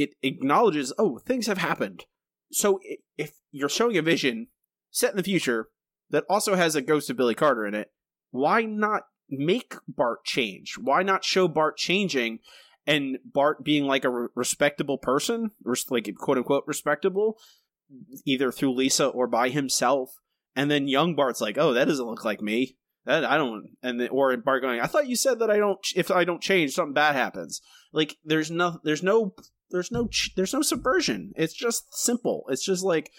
[0.00, 2.06] it acknowledges oh things have happened.
[2.52, 2.80] So
[3.18, 4.48] if you're showing a vision
[4.90, 5.68] set in the future
[6.10, 7.90] that also has a ghost of billy carter in it
[8.30, 12.38] why not make bart change why not show bart changing
[12.86, 17.38] and bart being like a re- respectable person res- like quote unquote respectable
[18.24, 20.14] either through lisa or by himself
[20.56, 22.76] and then young bart's like oh that doesn't look like me
[23.06, 25.78] that I don't, and then, or Bart going, I thought you said that I don't.
[25.96, 27.60] If I don't change, something bad happens.
[27.92, 29.34] Like there's no, there's no,
[29.70, 31.32] there's no, there's no subversion.
[31.36, 32.44] It's just simple.
[32.48, 33.10] It's just like,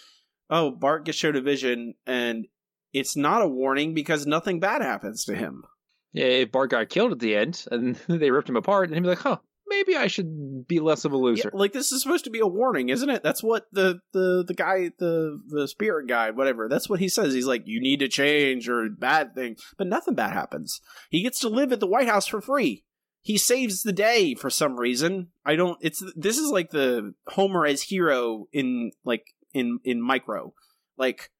[0.52, 2.46] oh, Bart gets showed a vision, and
[2.92, 5.64] it's not a warning because nothing bad happens to him.
[6.12, 9.02] Yeah, if Bart got killed at the end and they ripped him apart, and he'd
[9.02, 11.50] be like, huh, maybe I should be less of a loser.
[11.52, 13.22] Yeah, like this is supposed to be a warning, isn't it?
[13.22, 16.68] That's what the the the guy, the the spirit guide, whatever.
[16.68, 17.32] That's what he says.
[17.32, 20.80] He's like, you need to change or bad thing, but nothing bad happens.
[21.10, 22.84] He gets to live at the White House for free.
[23.22, 25.28] He saves the day for some reason.
[25.46, 25.78] I don't.
[25.80, 29.24] It's this is like the Homer as hero in like
[29.54, 30.54] in in micro,
[30.96, 31.30] like.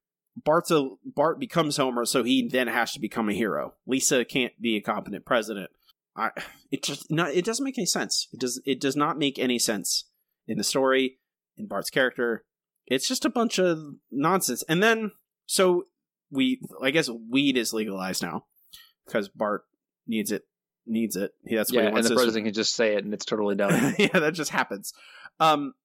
[0.43, 3.75] Bart's a Bart becomes Homer, so he then has to become a hero.
[3.85, 5.69] Lisa can't be a competent president.
[6.17, 6.31] I
[6.71, 8.29] it just not it doesn't make any sense.
[8.33, 10.05] It does it does not make any sense
[10.47, 11.19] in the story,
[11.55, 12.45] in Bart's character.
[12.87, 13.77] It's just a bunch of
[14.11, 14.63] nonsense.
[14.67, 15.11] And then
[15.45, 15.83] so
[16.31, 18.45] we I guess weed is legalized now
[19.05, 19.65] because Bart
[20.07, 20.45] needs it
[20.87, 21.29] needs it.
[21.45, 23.05] He- That's what yeah, he and wants the us to- president can just say it,
[23.05, 23.93] and it's totally done.
[23.99, 24.93] yeah, that just happens.
[25.39, 25.75] Um,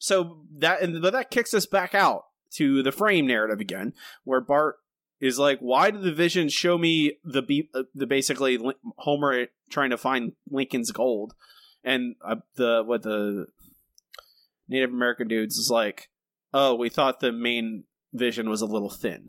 [0.00, 2.24] so that and but that kicks us back out
[2.54, 3.92] to the frame narrative again,
[4.24, 4.76] where Bart
[5.20, 8.58] is like, "Why did the vision show me the be- uh, the basically
[8.96, 11.34] Homer trying to find Lincoln's gold?"
[11.84, 13.46] And uh, the what the
[14.68, 16.08] Native American dudes is like,
[16.52, 19.28] "Oh, we thought the main vision was a little thin."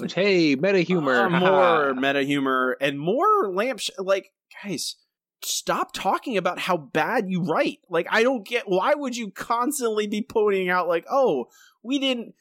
[0.00, 4.96] Which hey, meta humor, Uh, more meta humor and more lamp sh- like guys
[5.42, 7.78] stop talking about how bad you write.
[7.88, 11.46] Like i don't get why would you constantly be pointing out like oh
[11.82, 12.34] we didn't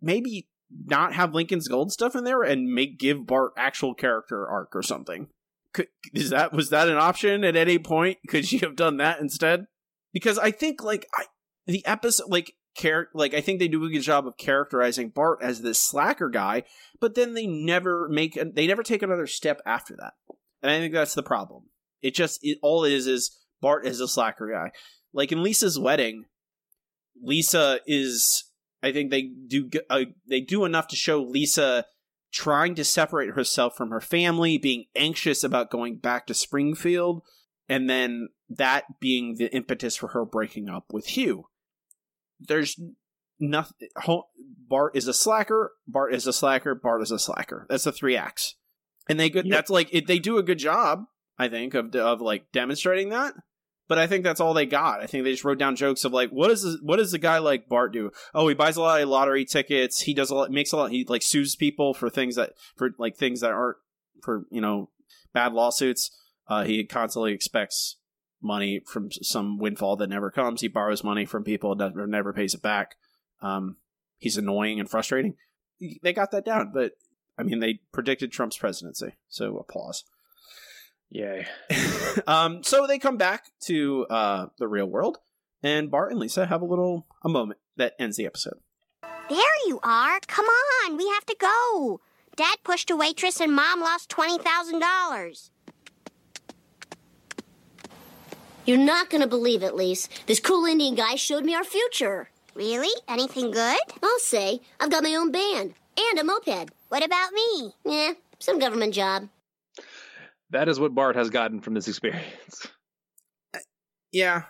[0.00, 0.48] maybe
[0.84, 4.82] not have lincoln's gold stuff in there and make give bart actual character arc or
[4.82, 5.28] something.
[5.72, 8.18] Could is that was that an option at any point?
[8.28, 9.66] Could you have done that instead?
[10.12, 11.24] Because i think like i
[11.66, 15.40] the episode like char- like i think they do a good job of characterizing bart
[15.42, 16.62] as this slacker guy
[17.00, 20.14] but then they never make they never take another step after that.
[20.62, 21.64] And i think that's the problem
[22.02, 24.70] it just it, all it is is bart is a slacker guy
[25.12, 26.24] like in lisa's wedding
[27.22, 28.44] lisa is
[28.82, 31.84] i think they do uh, they do enough to show lisa
[32.32, 37.22] trying to separate herself from her family being anxious about going back to springfield
[37.68, 41.46] and then that being the impetus for her breaking up with Hugh.
[42.40, 42.78] There's
[43.40, 43.88] nothing.
[44.68, 45.72] Bart is a slacker.
[45.86, 46.74] Bart is a slacker.
[46.74, 47.66] Bart is a slacker.
[47.68, 48.56] That's the three acts,
[49.08, 49.46] and they good.
[49.46, 49.54] Yep.
[49.54, 51.04] That's like it, they do a good job,
[51.38, 53.34] I think, of of like demonstrating that.
[53.88, 55.00] But I think that's all they got.
[55.00, 57.18] I think they just wrote down jokes of like, what does this, what does a
[57.18, 58.10] guy like Bart do?
[58.34, 60.00] Oh, he buys a lot of lottery tickets.
[60.00, 60.90] He does a lot, makes a lot.
[60.90, 63.76] He like sues people for things that for like things that aren't
[64.22, 64.90] for you know
[65.32, 66.10] bad lawsuits.
[66.48, 67.96] Uh, he constantly expects
[68.42, 70.60] money from some windfall that never comes.
[70.60, 72.96] He borrows money from people that never, never pays it back.
[73.40, 73.76] Um,
[74.18, 75.34] he's annoying and frustrating.
[76.02, 76.92] They got that down, but
[77.38, 80.04] I mean, they predicted Trump's presidency, so applause.
[81.16, 81.46] Yay.
[82.26, 85.16] um, so they come back to uh, the real world,
[85.62, 88.58] and Bart and Lisa have a little a moment that ends the episode.
[89.30, 90.20] There you are.
[90.26, 92.00] Come on, we have to go.
[92.36, 95.50] Dad pushed a waitress and Mom lost $20,000.
[98.66, 100.10] You're not gonna believe it, Lise.
[100.26, 102.28] This cool Indian guy showed me our future.
[102.54, 102.92] Really?
[103.08, 103.78] Anything good?
[104.02, 104.60] I'll say.
[104.78, 106.72] I've got my own band and a moped.
[106.88, 107.72] What about me?
[107.86, 109.30] Yeah, some government job.
[110.50, 112.66] That is what Bart has gotten from this experience.
[114.12, 114.42] Yeah,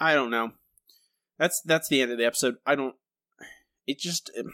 [0.00, 0.52] I don't know.
[1.38, 2.56] That's that's the end of the episode.
[2.66, 2.94] I don't.
[3.86, 4.52] It just um,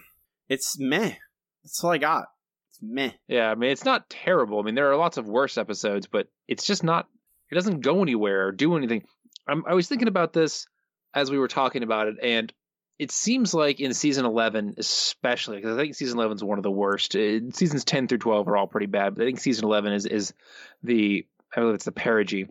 [0.49, 1.15] it's meh.
[1.63, 2.27] That's all I got.
[2.71, 3.13] It's meh.
[3.27, 4.59] Yeah, I mean, it's not terrible.
[4.59, 7.09] I mean, there are lots of worse episodes, but it's just not.
[7.51, 9.05] It doesn't go anywhere or do anything.
[9.47, 10.67] I'm, I was thinking about this
[11.15, 12.53] as we were talking about it, and
[12.99, 16.65] it seems like in season 11, especially because I think season 11 is one of
[16.65, 17.15] the worst.
[17.15, 20.07] Uh, seasons 10 through 12 are all pretty bad, but I think season 11 is
[20.07, 20.35] is
[20.83, 22.49] the I believe it's the perigee.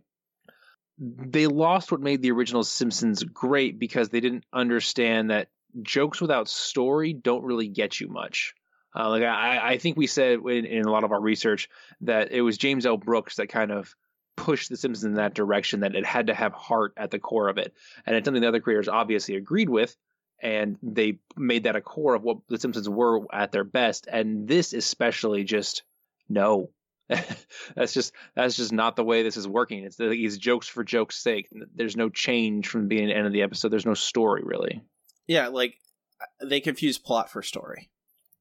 [1.00, 5.50] They lost what made the original Simpsons great because they didn't understand that
[5.82, 8.56] jokes without story don't really get you much.
[8.98, 11.70] Uh, like I, I think we said in, in a lot of our research
[12.02, 12.98] that it was James L.
[12.98, 13.94] Brooks that kind of
[14.36, 15.82] pushed The Simpsons in that direction.
[15.82, 17.74] That it had to have heart at the core of it,
[18.06, 19.96] and it's something the other creators obviously agreed with,
[20.42, 24.08] and they made that a core of what The Simpsons were at their best.
[24.12, 25.84] And this especially just
[26.30, 26.72] no.
[27.76, 29.84] that's just that's just not the way this is working.
[29.84, 31.48] It's these jokes for jokes' sake.
[31.74, 33.70] There's no change from the beginning to end of the episode.
[33.70, 34.82] There's no story really.
[35.26, 35.76] Yeah, like
[36.22, 37.90] uh, they confuse plot for story.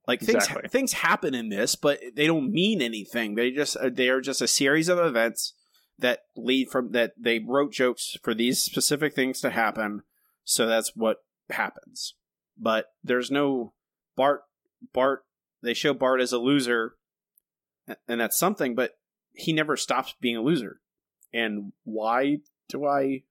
[0.08, 0.68] Like things Exactly.
[0.68, 3.36] things happen in this, but they don't mean anything.
[3.36, 5.54] They just uh, they are just a series of events
[5.98, 10.02] that lead from that they wrote jokes for these specific things to happen.
[10.44, 11.18] So that's what
[11.50, 12.14] happens.
[12.58, 13.72] But there's no
[14.16, 14.42] Bart
[14.92, 15.24] Bart
[15.62, 16.94] they show Bart as a loser
[18.08, 18.92] and that's something, but
[19.32, 20.80] he never stops being a loser.
[21.32, 22.38] And why
[22.68, 23.22] do I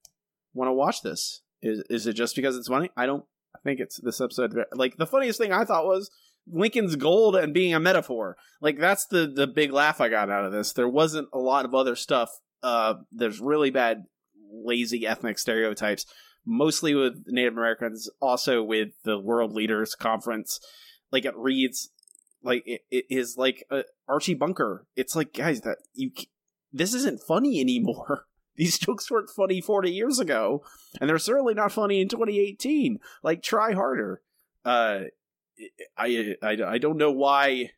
[0.54, 1.42] want to watch this?
[1.62, 2.92] Is is it just because it's funny?
[2.96, 4.54] I don't I think it's this episode.
[4.74, 6.12] Like the funniest thing I thought was
[6.48, 8.38] Lincoln's gold and being a metaphor.
[8.62, 10.74] Like that's the the big laugh I got out of this.
[10.74, 12.30] There wasn't a lot of other stuff.
[12.62, 14.04] Uh, there's really bad,
[14.52, 16.06] lazy ethnic stereotypes,
[16.46, 20.60] mostly with Native Americans, also with the World Leaders Conference.
[21.12, 21.90] Like it reads
[22.44, 24.86] like it, it is like uh, Archie Bunker.
[24.96, 26.12] It's like guys that you
[26.72, 28.26] this isn't funny anymore.
[28.58, 30.64] These jokes weren't funny 40 years ago,
[31.02, 33.00] and they're certainly not funny in 2018.
[33.22, 34.22] Like, try harder.
[34.64, 35.02] Uh,
[35.98, 37.72] I, I, I don't know why.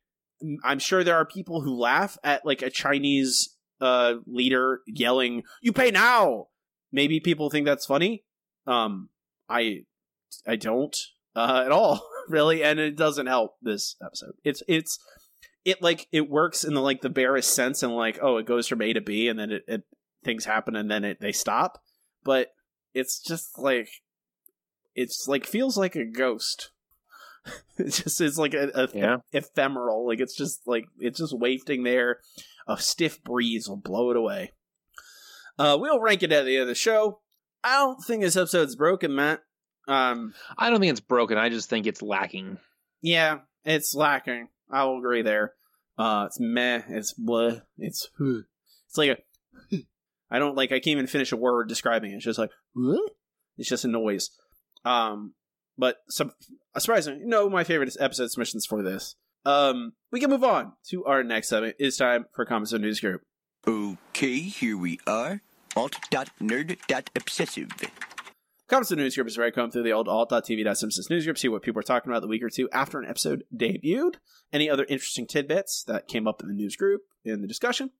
[0.63, 5.73] I'm sure there are people who laugh at like a Chinese uh leader yelling, "You
[5.73, 6.47] pay now."
[6.91, 8.23] Maybe people think that's funny.
[8.67, 9.09] Um,
[9.49, 9.85] I,
[10.45, 10.95] I don't
[11.35, 14.33] uh, at all really, and it doesn't help this episode.
[14.43, 14.99] It's it's
[15.65, 18.67] it like it works in the like the barest sense, and like oh, it goes
[18.67, 19.83] from A to B, and then it, it
[20.23, 21.81] things happen, and then it they stop.
[22.23, 22.49] But
[22.93, 23.89] it's just like
[24.95, 26.71] it's like feels like a ghost.
[27.77, 29.17] it just is like a, a Yeah.
[29.31, 30.05] ephemeral.
[30.07, 32.19] Like it's just like it's just wafting there.
[32.67, 34.51] A stiff breeze will blow it away.
[35.57, 37.21] Uh, we'll rank it at the end of the show.
[37.63, 39.41] I don't think this episode's broken, Matt.
[39.87, 41.37] Um, I don't think it's broken.
[41.37, 42.57] I just think it's lacking.
[43.01, 44.49] yeah, it's lacking.
[44.69, 45.53] I will agree there.
[45.97, 46.81] Uh, it's meh.
[46.89, 47.53] It's blah.
[47.77, 48.41] It's huh.
[48.87, 49.09] It's like
[49.71, 49.77] a.
[50.29, 50.71] I don't like.
[50.71, 52.15] I can't even finish a word describing it.
[52.15, 53.11] It's just like what?
[53.57, 54.29] It's just a noise.
[54.85, 55.33] Um,
[55.77, 56.31] but some
[56.77, 59.15] surprisingly, no, my favorite episode submissions for this.
[59.45, 61.77] Um, we can move on to our next segment.
[61.79, 63.21] It's time for Comments on News Group.
[63.65, 65.41] Okay, here we are.
[65.77, 67.69] Alt.nerd.obsessive.
[68.67, 71.47] Comments on News Group is where I come through the old alt.tv.simpsons news group, see
[71.47, 74.15] what people are talking about the week or two after an episode debuted,
[74.51, 77.91] any other interesting tidbits that came up in the news group in the discussion.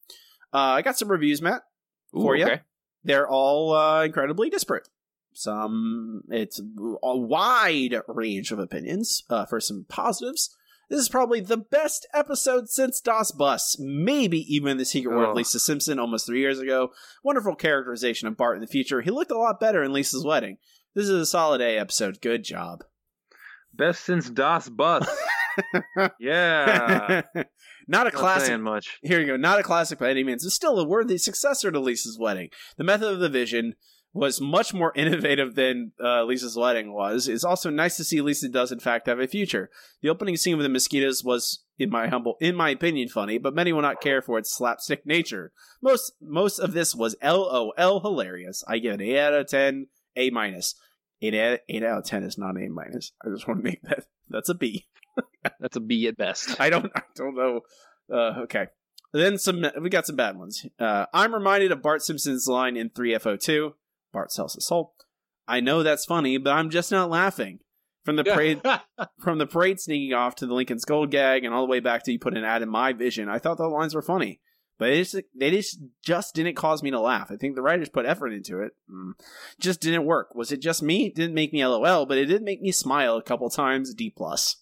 [0.51, 1.61] Uh, I got some reviews, Matt,
[2.11, 2.47] for Ooh, you.
[3.03, 4.89] They're all uh, incredibly disparate.
[5.33, 10.57] Some, it's a wide range of opinions uh, for some positives,
[10.89, 15.31] This is probably the best episode since Das Bus, maybe even The Secret World of
[15.31, 15.35] Oh.
[15.35, 16.91] Lisa Simpson almost three years ago.
[17.23, 19.01] Wonderful characterization of Bart in the future.
[19.01, 20.57] He looked a lot better in Lisa's wedding.
[20.95, 22.21] This is a solid A episode.
[22.21, 22.83] Good job.
[23.73, 25.07] Best since Das Bus.
[26.19, 27.21] yeah.
[27.87, 28.47] Not a classic.
[28.47, 28.97] saying much.
[29.01, 29.37] Here you go.
[29.37, 30.45] Not a classic by any means.
[30.45, 32.49] It's still a worthy successor to Lisa's wedding.
[32.77, 33.75] The method of the vision
[34.17, 37.27] was much more innovative than uh, Lisa's wedding was.
[37.27, 39.69] It's also nice to see Lisa does in fact have a future.
[40.01, 43.53] The opening scene with the mosquitoes was, in my humble, in my opinion, funny, but
[43.53, 45.51] many will not care for its slapstick nature.
[45.81, 48.63] Most most of this was LOL hilarious.
[48.67, 50.75] I give it eight out of ten, A minus.
[51.21, 53.11] Eight out, eight out of ten is not A minus.
[53.23, 54.87] I just want to make that that's a B.
[55.59, 56.59] That's a B at best.
[56.59, 57.61] I don't I don't know.
[58.11, 58.67] Uh, okay.
[59.13, 60.65] Then some we got some bad ones.
[60.77, 63.73] Uh, I'm reminded of Bart Simpson's line in 3F02.
[64.11, 64.93] Bart sells his soul.
[65.47, 67.59] I know that's funny, but I'm just not laughing.
[68.03, 68.61] From the parade,
[69.19, 72.03] from the parade sneaking off to the Lincoln's Gold gag, and all the way back
[72.03, 73.27] to you put an ad in my vision.
[73.27, 74.39] I thought the lines were funny,
[74.77, 77.31] but it just, they just just didn't cause me to laugh.
[77.31, 78.71] I think the writers put effort into it.
[78.89, 79.11] Mm.
[79.59, 80.33] Just didn't work.
[80.35, 81.07] Was it just me?
[81.07, 83.93] It didn't make me LOL, but it did make me smile a couple times.
[83.93, 84.55] D plus.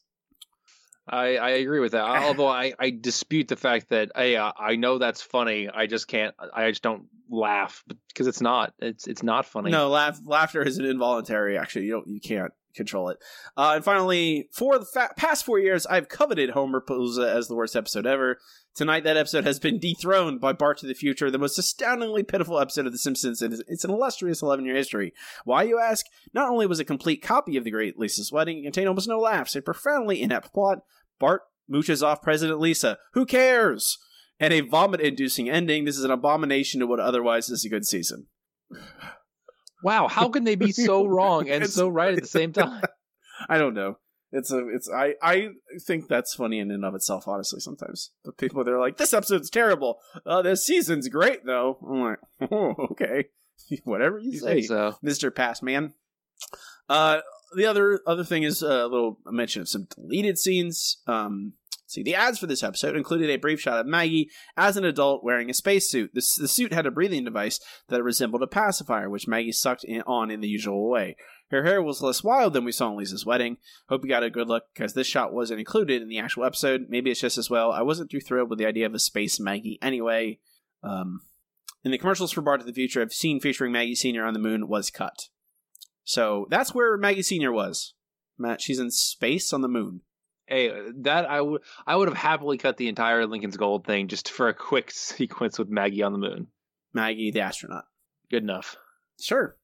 [1.08, 2.03] I, I agree with that.
[2.24, 5.70] Although I, I dispute the fact that hey, uh, I know that's funny.
[5.70, 6.36] I just can't.
[6.53, 8.74] I just don't laugh because it's not.
[8.80, 9.72] It's it's not funny.
[9.72, 11.58] No, laugh, laughter is an involuntary.
[11.58, 13.18] Actually, you don't, you can't control it.
[13.58, 17.76] Uh, and finally, for the fa- past four years, I've coveted Homerpalooza as the worst
[17.76, 18.38] episode ever.
[18.76, 22.60] Tonight, that episode has been dethroned by Bart to the Future, the most astoundingly pitiful
[22.60, 23.42] episode of The Simpsons.
[23.42, 25.14] Is, it's an illustrious 11 year history.
[25.46, 26.06] Why, you ask?
[26.34, 29.08] Not only was it a complete copy of The Great Lisa's Wedding, it contained almost
[29.08, 30.80] no laughs, a profoundly inept plot.
[31.20, 32.98] Bart mooches off President Lisa.
[33.14, 33.98] Who cares?
[34.40, 35.86] And a vomit inducing ending.
[35.86, 38.28] This is an abomination to what otherwise is a good season.
[39.86, 42.82] Wow, how can they be so wrong and so right at the same time?
[43.50, 44.00] I don't know.
[44.32, 45.50] It's a it's I I
[45.86, 47.28] think that's funny in and of itself.
[47.28, 50.00] Honestly, sometimes the people they're like, this episode's terrible.
[50.26, 51.78] Uh, this season's great though.
[51.88, 52.20] I'm like,
[52.52, 53.26] oh, okay,
[53.84, 54.98] whatever you, You say, so?
[55.04, 55.94] Mister Passman.
[56.90, 57.20] Uh,
[57.56, 60.98] the other other thing is a little mention of some deleted scenes.
[61.06, 61.54] Um,
[61.86, 65.24] see, the ads for this episode included a brief shot of Maggie as an adult
[65.24, 66.12] wearing a spacesuit.
[66.14, 67.60] The, the suit had a breathing device
[67.90, 71.16] that resembled a pacifier, which Maggie sucked in, on in the usual way.
[71.52, 73.58] Her hair was less wild than we saw in Lisa's wedding.
[73.88, 76.88] Hope you got a good look because this shot wasn't included in the actual episode.
[76.90, 77.72] Maybe it's just as well.
[77.72, 80.40] I wasn't too thrilled with the idea of a space Maggie anyway.
[80.84, 81.22] Um,
[81.84, 84.40] in the commercials for Bart to the Future, a scene featuring Maggie Senior on the
[84.40, 85.30] moon was cut.
[86.04, 87.94] So that's where Maggie Senior was.
[88.38, 90.02] Matt, she's in space on the moon.
[90.48, 94.30] Hey, that I would I would have happily cut the entire Lincoln's Gold thing just
[94.30, 96.48] for a quick sequence with Maggie on the moon.
[96.93, 97.86] Maggie, the astronaut.
[98.30, 98.76] Good enough.
[99.20, 99.56] Sure.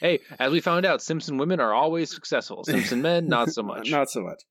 [0.00, 2.64] Hey, as we found out, Simpson women are always successful.
[2.64, 3.90] Simpson men, not so much.
[3.90, 4.42] Not so much.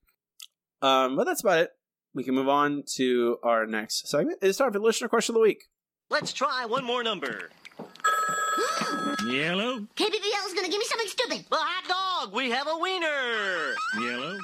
[0.82, 1.72] Um, but that's about it.
[2.14, 4.40] We can move on to our next segment.
[4.42, 5.64] It's time for the listener question of the week.
[6.10, 7.50] Let's try one more number.
[9.26, 9.80] Yellow.
[9.96, 11.46] KBBL is gonna give me something stupid.
[11.50, 11.88] Well, hot
[12.28, 12.34] dog.
[12.36, 13.74] We have a wiener.
[14.00, 14.38] Yellow.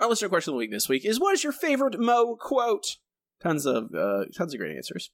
[0.00, 2.96] Our listener question of the week this week is: What is your favorite Moe quote?
[3.42, 5.10] Tons of uh, tons of great answers.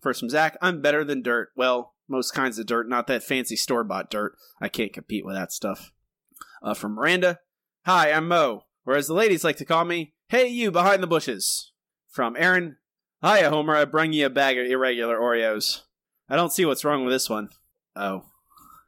[0.00, 1.50] First from Zach: I'm better than dirt.
[1.56, 4.36] Well, most kinds of dirt, not that fancy store bought dirt.
[4.60, 5.92] I can't compete with that stuff.
[6.60, 7.38] Uh, from Miranda:
[7.84, 11.08] Hi, I'm Moe, or as the ladies like to call me, Hey, you behind the
[11.08, 11.70] bushes.
[12.08, 12.78] From Aaron:
[13.22, 13.76] Hiya, Homer.
[13.76, 15.82] I bring you a bag of irregular Oreos.
[16.28, 17.50] I don't see what's wrong with this one.
[17.94, 18.24] Oh,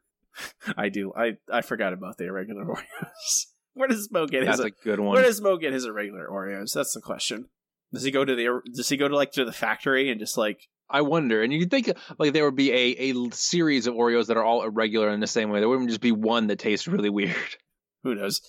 [0.77, 1.13] I do.
[1.15, 3.45] I I forgot about the irregular Oreos.
[3.79, 4.57] Where does Moe get his?
[4.57, 5.13] That's a good one.
[5.13, 6.73] Where does Moe get his irregular Oreos?
[6.73, 7.45] That's the question.
[7.93, 8.61] Does he go to the?
[8.75, 10.67] Does he go to like to the factory and just like?
[10.89, 14.35] I wonder, and you'd think like there would be a, a series of Oreos that
[14.35, 15.61] are all irregular in the same way.
[15.61, 17.55] There wouldn't just be one that tastes really weird.
[18.03, 18.41] Who knows?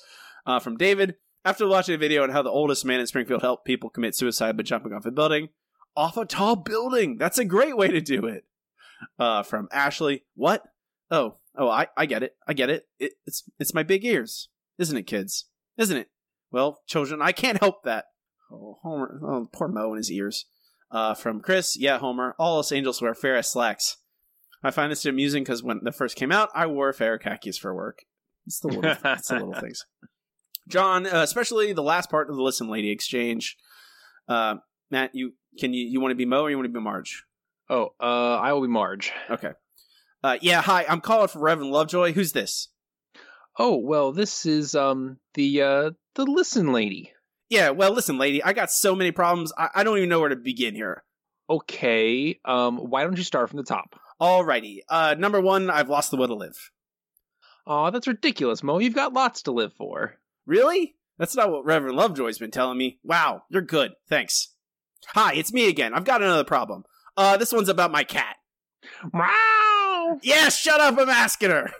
[0.44, 1.14] Uh, from David.
[1.44, 4.56] After watching a video on how the oldest man in Springfield helped people commit suicide
[4.56, 5.50] by jumping off a building,
[5.96, 7.18] off a tall building.
[7.18, 8.44] That's a great way to do it.
[9.16, 10.24] Uh, from Ashley.
[10.34, 10.64] What?
[11.08, 12.34] Oh, oh, I, I get it.
[12.48, 12.88] I get it.
[12.98, 13.12] it.
[13.26, 14.48] It's it's my big ears,
[14.80, 15.44] isn't it, kids?
[15.76, 16.08] Isn't it?
[16.50, 18.06] Well, children, I can't help that.
[18.50, 19.20] Oh, Homer.
[19.22, 20.46] Oh, poor Moe in his ears.
[20.90, 21.76] Uh, from Chris.
[21.78, 22.34] Yeah, Homer.
[22.38, 23.98] All us angels wear Farah slacks.
[24.62, 27.74] I find this amusing because when the first came out, I wore fair khakis for
[27.74, 28.00] work.
[28.46, 29.86] It's the little, it's the little things.
[30.68, 33.56] John, uh, especially the last part of the listen lady exchange.
[34.28, 34.56] Uh,
[34.90, 37.24] Matt, you can you you want to be Moe or you want to be Marge?
[37.68, 39.12] Oh, uh, I will be Marge.
[39.30, 39.52] Okay.
[40.22, 40.84] Uh, yeah, hi.
[40.88, 42.12] I'm calling for Reverend Lovejoy.
[42.12, 42.68] Who's this?
[43.62, 47.12] Oh well, this is um the uh the listen lady.
[47.50, 48.42] Yeah, well, listen, lady.
[48.42, 49.52] I got so many problems.
[49.58, 51.04] I, I don't even know where to begin here.
[51.50, 54.00] Okay, um, why don't you start from the top?
[54.18, 54.78] Alrighty.
[54.88, 56.56] Uh, number one, I've lost the will to live.
[57.66, 58.78] Aw, that's ridiculous, Moe.
[58.78, 60.14] You've got lots to live for.
[60.46, 60.94] Really?
[61.18, 62.98] That's not what Reverend Lovejoy's been telling me.
[63.04, 63.92] Wow, you're good.
[64.08, 64.54] Thanks.
[65.08, 65.92] Hi, it's me again.
[65.92, 66.84] I've got another problem.
[67.14, 68.36] Uh, this one's about my cat.
[69.12, 70.18] Wow!
[70.22, 71.72] Yes, shut up, I'm asking her.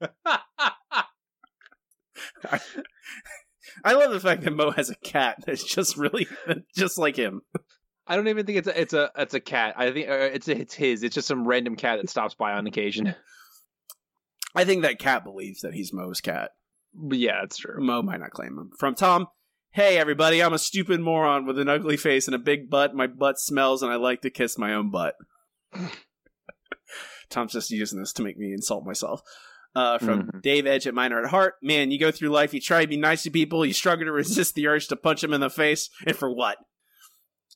[2.50, 2.60] I,
[3.84, 6.26] I love the fact that Moe has a cat that's just really
[6.76, 7.42] just like him.
[8.06, 9.74] I don't even think it's a, it's a it's a cat.
[9.76, 11.02] I think uh, it's it's his.
[11.02, 13.14] It's just some random cat that stops by on occasion.
[14.54, 16.50] I think that cat believes that he's Moe's cat.
[16.94, 17.82] But yeah, that's true.
[17.82, 18.70] Moe might not claim him.
[18.78, 19.26] From Tom,
[19.72, 22.94] hey everybody, I'm a stupid moron with an ugly face and a big butt.
[22.94, 25.14] My butt smells and I like to kiss my own butt.
[27.30, 29.22] Tom's just using this to make me insult myself.
[29.74, 30.42] Uh, from Mhm.
[30.42, 31.56] Dave Edge at Minor at Heart.
[31.60, 34.12] Man, you go through life, you try to be nice to people, you struggle to
[34.12, 36.58] resist the urge to punch them in the face, and for what?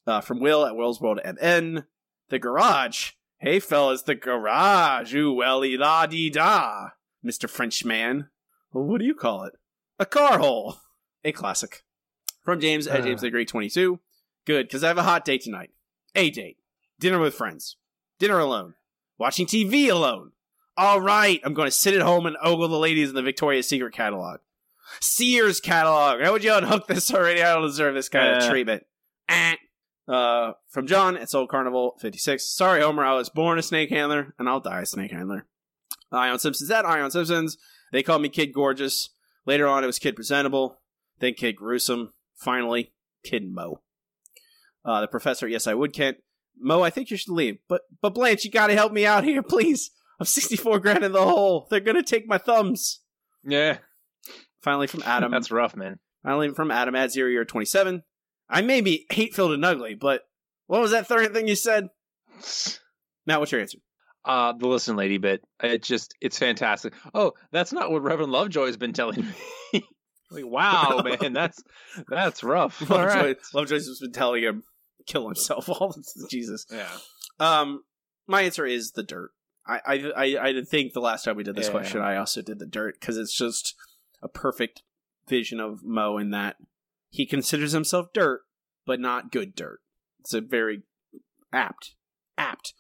[0.07, 1.85] Uh, from Will at Will's World MN.
[2.31, 3.13] The Garage.
[3.39, 5.15] Hey fellas, the Garage.
[5.15, 6.89] Ooh, welly la dee da.
[7.25, 7.49] Mr.
[7.49, 8.31] Frenchman.
[8.73, 9.55] Well, what do you call it?
[10.01, 10.79] A car hole.
[11.25, 11.85] A classic.
[12.43, 13.05] From James at Uh.
[13.05, 14.01] James the Great 22.
[14.45, 15.71] Good, because I have a hot date tonight.
[16.15, 16.57] A date.
[16.99, 17.77] Dinner with friends.
[18.19, 18.75] Dinner alone.
[19.19, 20.33] Watching TV alone.
[20.79, 23.69] All right, I'm going to sit at home and ogle the ladies in the Victoria's
[23.69, 24.39] Secret catalog.
[25.01, 26.21] Sears catalog.
[26.23, 27.43] How would you unhook this already?
[27.43, 28.49] I don't deserve this kind of Uh.
[28.49, 28.85] treatment.
[29.29, 29.57] Eh.
[30.07, 32.47] Uh, from John at Soul Carnival 56.
[32.55, 35.47] Sorry, Homer, I was born a snake handler, and I'll die a snake handler.
[36.13, 37.59] Ion Simpsons at Ion Simpsons.
[37.93, 39.11] They called me Kid Gorgeous.
[39.47, 40.81] Later on, it was Kid Presentable.
[41.19, 42.13] Then Kid Gruesome.
[42.37, 42.93] Finally,
[43.25, 43.83] Kid Moe.
[44.85, 46.19] Uh, the professor, yes, I would, Kent.
[46.59, 47.59] Moe, I think you should leave.
[47.69, 49.91] But, but Blanche, you gotta help me out here, please.
[50.21, 51.67] I'm 64 grand in the hole.
[51.71, 53.01] They're gonna take my thumbs.
[53.45, 53.79] Yeah,
[54.63, 55.31] Finally, from Adam.
[55.31, 55.99] that's rough, man.
[56.25, 58.03] Finally, from Adam at zero year 27.
[58.51, 60.23] I may be hate filled and ugly, but
[60.67, 61.89] what was that third thing you said?
[63.27, 63.79] Matt, what's your answer?
[64.25, 65.43] Uh, the listen lady bit.
[65.63, 66.93] It just it's fantastic.
[67.15, 69.27] Oh, that's not what Reverend Lovejoy's been telling
[69.73, 69.85] me.
[70.31, 71.63] like, wow, man, that's
[72.09, 72.83] that's rough.
[72.91, 73.37] All Lovejoy, right.
[73.55, 74.65] Lovejoy's just been telling him
[75.07, 75.69] kill himself.
[75.69, 75.95] All
[76.31, 76.67] Jesus.
[76.71, 76.91] Yeah.
[77.39, 77.83] Um,
[78.27, 79.31] my answer is the dirt.
[79.69, 81.73] I I I, think the last time we did this Yeah.
[81.73, 83.75] question, I also did the dirt because it's just
[84.23, 84.83] a perfect
[85.29, 86.57] vision of Moe in that
[87.11, 88.43] he considers himself dirt,
[88.87, 89.81] but not good dirt.
[90.21, 90.83] It's a very
[91.53, 91.95] apt,
[92.37, 92.73] apt.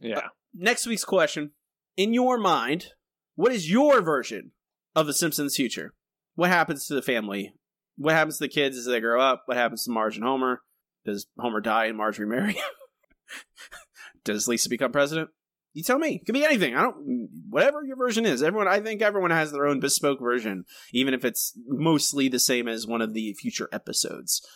[0.00, 0.18] Yeah.
[0.18, 1.52] Uh, next week's question:
[1.96, 2.88] In your mind,
[3.36, 4.52] what is your version
[4.96, 5.94] of the Simpsons' future?
[6.34, 7.54] What happens to the family?
[7.96, 9.42] What happens to the kids as they grow up?
[9.46, 10.62] What happens to Marge and Homer?
[11.04, 12.56] Does Homer die and Marge remarry?
[14.24, 15.30] Does Lisa become president?
[15.72, 16.16] You tell me.
[16.16, 16.76] It could be anything.
[16.76, 17.28] I don't.
[17.48, 18.42] Whatever your version is.
[18.42, 18.68] Everyone.
[18.68, 22.86] I think everyone has their own bespoke version, even if it's mostly the same as
[22.86, 24.46] one of the future episodes.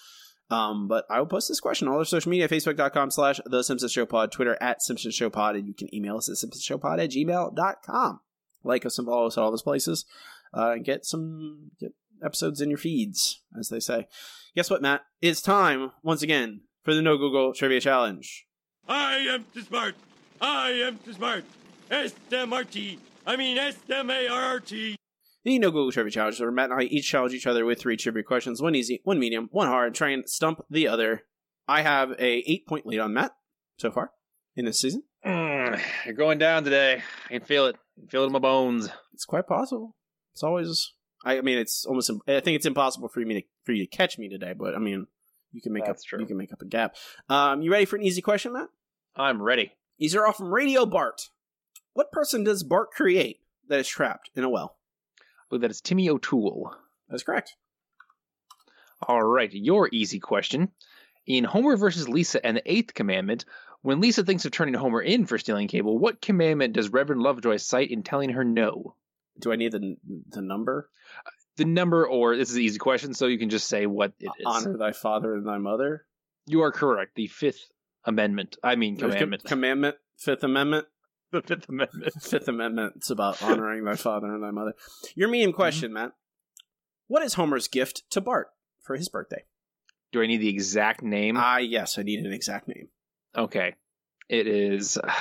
[0.51, 3.65] Um, but I will post this question on all our social media, facebook.com slash The
[3.65, 6.63] Simpsons Show Pod, Twitter at Simpsons Show Pod, and you can email us at Simpsons
[6.63, 8.21] Show Pod at gmail.com.
[8.63, 10.05] Like us and follow us at all those places,
[10.55, 11.93] uh, and get some get
[12.25, 14.07] episodes in your feeds, as they say.
[14.55, 15.03] Guess what, Matt?
[15.21, 18.47] It's time, once again, for the No Google Trivia Challenge.
[18.89, 19.95] I am too smart.
[20.41, 21.45] I am too smart.
[21.91, 22.99] S-M-R-T.
[23.27, 24.97] I mean S-M-A-R-R-T.
[25.45, 27.97] The No Google Trivia Challenge, where Matt and I each challenge each other with three
[27.97, 31.23] trivia questions, one easy, one medium, one hard, and try and stump the other.
[31.69, 33.33] I have a eight point lead on Matt
[33.79, 34.11] so far
[34.57, 35.05] in this season.
[35.25, 37.03] Mm, you're going down today.
[37.27, 37.77] I can feel it.
[37.97, 38.89] I can feel it in my bones.
[39.13, 39.95] It's quite possible.
[40.35, 40.93] It's always.
[41.25, 42.11] I, I mean, it's almost.
[42.27, 44.79] I think it's impossible for me to for you to catch me today, but I
[44.79, 45.07] mean,
[45.53, 46.07] you can make That's up.
[46.09, 46.21] true.
[46.21, 46.97] You can make up a gap.
[47.29, 48.69] Um, you ready for an easy question, Matt?
[49.15, 49.73] I'm ready.
[49.99, 51.31] These are all from Radio Bart.
[51.95, 54.77] What person does Bart create that is trapped in a well?
[55.51, 56.75] Oh, that is Timmy O'Toole.
[57.09, 57.57] That's correct.
[59.03, 60.71] All right, your easy question.
[61.27, 63.45] In Homer versus Lisa and the Eighth Commandment,
[63.83, 67.57] when Lisa thinks of turning Homer in for stealing cable, what commandment does Reverend Lovejoy
[67.57, 68.95] cite in telling her no?
[69.39, 69.97] Do I need the
[70.29, 70.91] the number?
[71.57, 74.31] The number, or this is an easy question, so you can just say what it
[74.39, 74.47] is.
[74.47, 76.05] Honor thy father and thy mother.
[76.47, 77.15] You are correct.
[77.17, 77.71] The Fifth
[78.07, 78.57] Amendment.
[78.63, 79.45] I mean, commandment.
[79.45, 79.97] Commandment.
[80.17, 80.87] Fifth Amendment.
[81.33, 82.13] the Fifth Amendment.
[82.23, 82.93] Fifth Amendment.
[82.97, 84.73] It's about honoring thy father and thy mother.
[85.15, 86.13] Your medium question, Matt.
[87.09, 88.49] What is Homer's gift to Bart
[88.83, 89.45] for his birthday?
[90.13, 91.37] Do I need the exact name?
[91.37, 92.89] Ah, yes, I need an exact name.
[93.37, 93.75] Okay.
[94.29, 95.13] It is uh,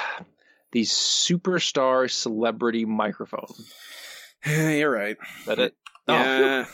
[0.72, 3.54] the Superstar Celebrity Microphone.
[4.46, 5.18] You're right.
[5.42, 5.76] Is that it?
[6.08, 6.66] Oh, Yeah.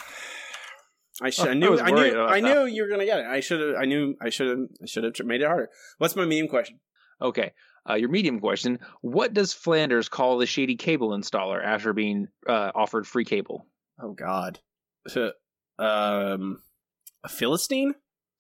[1.21, 1.47] I should.
[1.47, 1.71] I I knew.
[1.71, 2.11] was I, knew.
[2.11, 2.47] about I that.
[2.53, 3.25] knew you were gonna get it.
[3.25, 3.75] I should have.
[3.81, 4.15] I knew.
[4.21, 4.67] I should have.
[4.81, 5.69] I should have made it harder.
[5.97, 6.79] What's my medium question?
[7.21, 7.51] Okay.
[7.89, 12.71] Uh, your medium question What does Flanders call the shady cable installer after being uh,
[12.75, 13.65] offered free cable?
[14.01, 14.59] Oh God.
[15.79, 16.61] Um,
[17.23, 17.93] a philistine.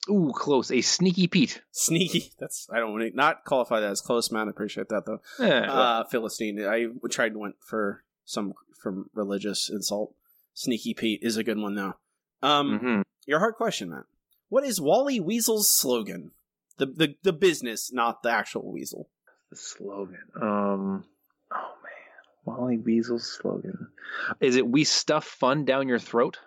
[0.09, 0.71] Ooh, close.
[0.71, 1.61] A sneaky Pete.
[1.71, 2.31] Sneaky.
[2.39, 2.67] That's.
[2.73, 4.47] I don't want to not qualify that as close, man.
[4.47, 5.19] I appreciate that though.
[5.39, 6.63] Eh, well, Uh, philistine.
[6.65, 10.15] I tried and went for some from religious insult.
[10.53, 11.93] Sneaky Pete is a good one though.
[12.41, 13.03] Um, Mhm.
[13.25, 14.05] your hard question, Matt.
[14.49, 16.31] What is Wally Weasel's slogan?
[16.77, 19.09] The the the business, not the actual weasel.
[19.49, 20.23] The slogan.
[20.35, 21.05] Um.
[21.51, 23.91] Oh man, Wally Weasel's slogan.
[24.39, 26.39] Is it "We stuff fun down your throat"?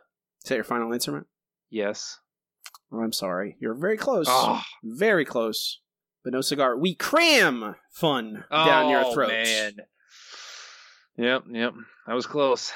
[0.42, 1.26] Is that your final answer, Matt?
[1.70, 2.18] Yes.
[2.92, 3.56] Oh, I'm sorry.
[3.60, 4.26] You're very close.
[4.28, 4.62] Oh.
[4.82, 5.80] Very close.
[6.22, 6.76] But no cigar.
[6.76, 9.28] We cram fun down your Oh, throat.
[9.28, 9.76] man.
[11.16, 11.74] Yep, yep.
[12.06, 12.72] That was close.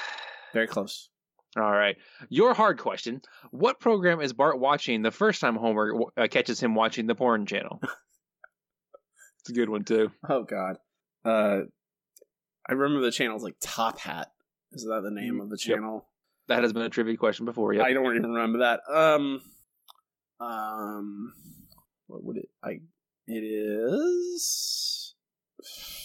[0.53, 1.09] Very close.
[1.57, 1.97] All right.
[2.29, 3.21] Your hard question.
[3.51, 7.45] What program is Bart watching the first time Homer uh, catches him watching the porn
[7.47, 7.79] channel?
[9.41, 10.11] it's a good one, too.
[10.27, 10.77] Oh God.
[11.25, 11.61] Uh,
[12.69, 14.31] I remember the channel's like Top Hat.
[14.71, 15.75] Is that the name of the Yep.
[15.77, 16.05] channel?
[16.47, 17.73] That has been a trivia question before.
[17.73, 18.81] Yeah, I don't even remember that.
[18.91, 19.41] Um,
[20.39, 21.33] um,
[22.07, 22.49] what would it?
[22.63, 22.79] I
[23.27, 25.15] it is.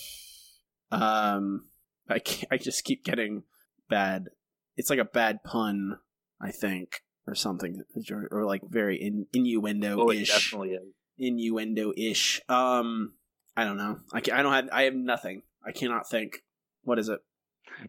[0.91, 1.65] Um,
[2.09, 2.21] I
[2.53, 3.43] I just keep getting
[3.89, 4.29] bad.
[4.77, 5.99] It's like a bad pun,
[6.41, 10.29] I think, or something, or, or like very in, innuendo Oh, it ish.
[10.29, 10.83] definitely is.
[11.19, 12.41] Innuendo ish.
[12.49, 13.15] Um,
[13.57, 14.01] I don't know.
[14.13, 14.69] I can, I don't have.
[14.73, 15.43] I have nothing.
[15.65, 16.43] I cannot think.
[16.83, 17.21] What is it?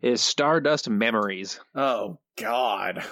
[0.01, 1.59] It is Stardust Memories.
[1.73, 3.03] Oh God,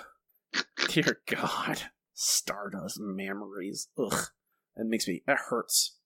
[0.90, 1.80] dear God,
[2.14, 3.90] Stardust memories.
[3.98, 4.28] Ugh,
[4.78, 5.24] that makes me.
[5.28, 5.98] That hurts.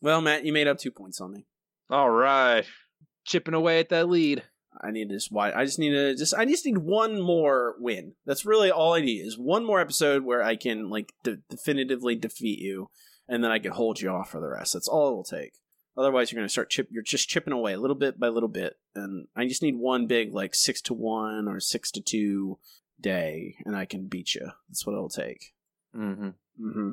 [0.00, 1.46] Well, Matt, you made up two points on me.
[1.88, 2.64] All right.
[3.24, 4.42] Chipping away at that lead.
[4.80, 7.74] I need to just why I just need to just I just need one more
[7.78, 8.14] win.
[8.24, 12.14] That's really all I need is one more episode where I can like de- definitively
[12.16, 12.90] defeat you,
[13.28, 14.72] and then I can hold you off for the rest.
[14.72, 15.54] That's all it'll take.
[15.96, 16.88] Otherwise, you're gonna start chip.
[16.90, 20.32] You're just chipping away little bit by little bit, and I just need one big
[20.32, 22.58] like six to one or six to two
[23.00, 24.52] day, and I can beat you.
[24.68, 25.52] That's what it'll take.
[25.94, 26.28] Mm-hmm.
[26.60, 26.90] Mm-hmm.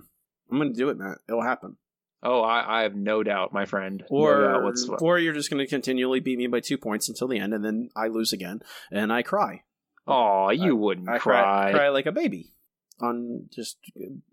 [0.52, 1.20] I'm gonna do it, Matt.
[1.30, 1.78] It'll happen.
[2.22, 4.04] Oh, I, I have no doubt, my friend.
[4.10, 4.98] no doubt Or, whatsoever.
[5.02, 7.64] or you're just going to continually beat me by two points until the end, and
[7.64, 8.62] then I lose again,
[8.92, 9.64] and I cry.
[10.08, 11.42] Oh, you wouldn't I cry.
[11.42, 12.52] cry, cry like a baby
[13.00, 13.78] on just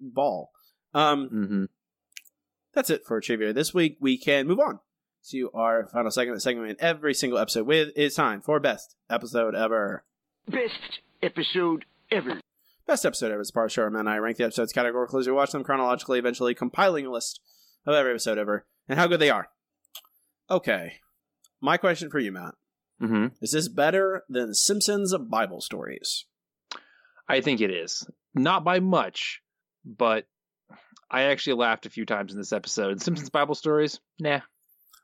[0.01, 0.51] ball.
[0.95, 1.64] Um, mm-hmm.
[2.74, 3.99] that's it for trivia this week.
[4.01, 4.80] We can move on
[5.30, 6.41] to our final segment.
[6.43, 10.05] Segment in every single episode with it's time for best episode ever.
[10.49, 12.41] Best episode ever.
[12.87, 13.91] Best episode ever is part of the show.
[13.91, 17.41] Man, I rank the episodes categorically as we watch them chronologically, eventually compiling a list
[17.87, 19.49] of every episode ever and how good they are.
[20.51, 20.95] Okay,
[21.61, 22.55] my question for you, Matt,
[23.03, 23.26] Mm-hmm.
[23.43, 26.24] is this better than Simpsons Bible stories?
[27.28, 28.09] I think it is.
[28.34, 29.43] Not by much,
[29.84, 30.26] but
[31.11, 33.01] I actually laughed a few times in this episode.
[33.03, 34.01] Simpsons Bible stories?
[34.18, 34.41] Nah.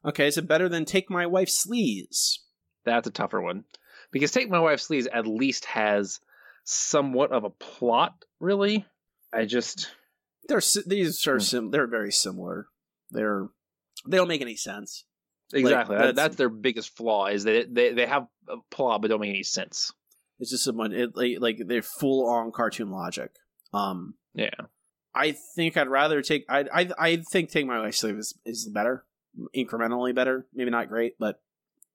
[0.05, 2.39] Okay, is it better than Take My Wife Sleaze?
[2.85, 3.65] That's a tougher one.
[4.11, 6.21] Because Take My Wife's Sleaze at least has
[6.65, 8.87] somewhat of a plot, really.
[9.33, 9.91] I just
[10.49, 11.31] They're these Hmm.
[11.31, 12.67] are sim- they're very similar.
[13.13, 13.47] They're
[14.07, 15.05] they don't make any sense.
[15.53, 19.09] Exactly that- that's- that's, their biggest flaw is that they they have a plot but
[19.09, 19.93] don't make any sense.
[20.41, 23.31] It's just someone it, like, like they're full on cartoon logic.
[23.73, 24.51] Um, Yeah.
[25.15, 28.69] I think I'd rather take I I I think Take My Wife Sleaze is is
[28.73, 29.05] better,
[29.55, 30.47] incrementally better.
[30.55, 31.41] Maybe not great, but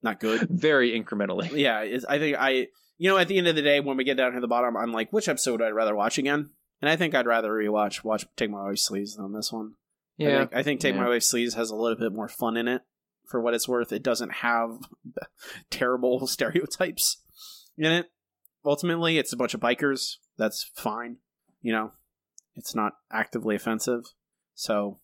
[0.02, 0.46] not good.
[0.50, 1.50] Very incrementally.
[1.52, 4.04] yeah, it's, I think I you know at the end of the day when we
[4.04, 6.50] get down to the bottom, I'm like, which episode would I rather watch again?
[6.80, 9.74] And I think I'd rather rewatch watch Take My Wife Sleaze than this one.
[10.20, 10.38] I Yeah.
[10.40, 11.02] think, I think Take Yeah.
[11.02, 12.82] My Wife Sleaze has a little bit more fun in it.
[13.26, 14.78] For what it's worth, it doesn't have
[15.70, 17.18] terrible stereotypes
[17.76, 18.06] in it.
[18.64, 20.16] Ultimately, it's a bunch of bikers.
[20.36, 21.18] That's fine.
[21.62, 21.92] You know,
[22.56, 24.04] it's not actively offensive.
[24.54, 24.98] So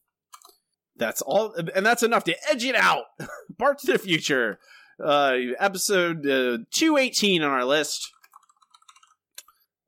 [0.96, 3.04] that's all, and that's enough to edge it out.
[3.58, 4.58] Bart to the Future,
[5.04, 8.10] uh, episode uh, two eighteen on our list.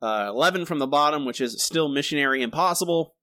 [0.03, 3.15] Uh, Eleven from the bottom, which is still Missionary Impossible.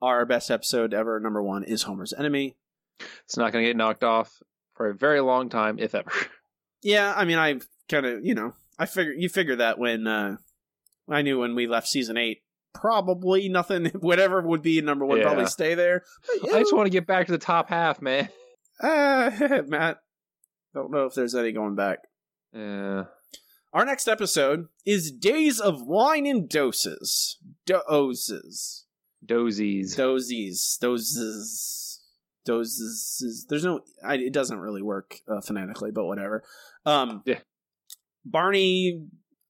[0.00, 2.56] Our best episode ever, number one, is Homer's Enemy.
[3.24, 4.42] It's not going to get knocked off
[4.74, 6.10] for a very long time, if ever.
[6.80, 7.58] Yeah, I mean, I
[7.88, 10.36] kind of, you know, I figure you figure that when uh,
[11.08, 12.42] I knew when we left season eight,
[12.72, 15.24] probably nothing, whatever would be number one, Yeah.
[15.24, 16.04] probably stay there.
[16.40, 18.28] But, I just want to get back to the top half, man.
[18.80, 19.98] uh, Matt,
[20.72, 21.98] don't know if there's any going back.
[22.52, 23.06] Yeah.
[23.72, 27.38] Our next episode is Days of Wine and D'oh'ses.
[27.66, 28.84] Doses.
[29.24, 29.96] Dozies.
[29.96, 30.78] Dozies.
[30.80, 32.00] Doses.
[32.44, 33.46] Doses.
[33.48, 33.80] There's no.
[34.04, 36.44] I, it doesn't really work uh, phonetically, but whatever.
[36.86, 37.40] Um, Yeah.
[38.24, 39.06] Barney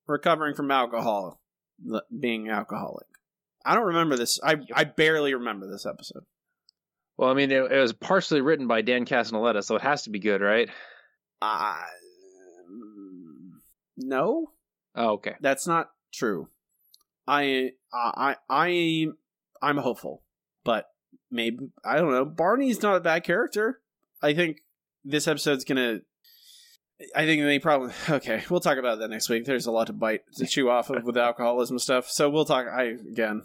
[0.06, 1.40] recovering from alcohol,
[2.18, 3.06] being alcoholic.
[3.64, 4.38] I don't remember this.
[4.42, 6.22] I I barely remember this episode.
[7.16, 10.10] Well, I mean, it, it was partially written by Dan Castellaneta, so it has to
[10.10, 10.70] be good, right?
[11.42, 11.74] Uh,
[13.96, 14.52] no,
[14.94, 15.34] Oh, okay.
[15.40, 16.48] that's not true.
[17.26, 19.06] I I I
[19.62, 20.22] I'm hopeful,
[20.64, 20.86] but
[21.30, 22.24] maybe I don't know.
[22.24, 23.80] Barney's not a bad character.
[24.22, 24.58] I think
[25.04, 26.00] this episode's gonna.
[27.14, 28.42] I think they probably okay.
[28.50, 29.44] We'll talk about that next week.
[29.44, 32.08] There's a lot to bite to chew off of with alcoholism stuff.
[32.08, 32.66] So we'll talk.
[32.66, 33.42] I again.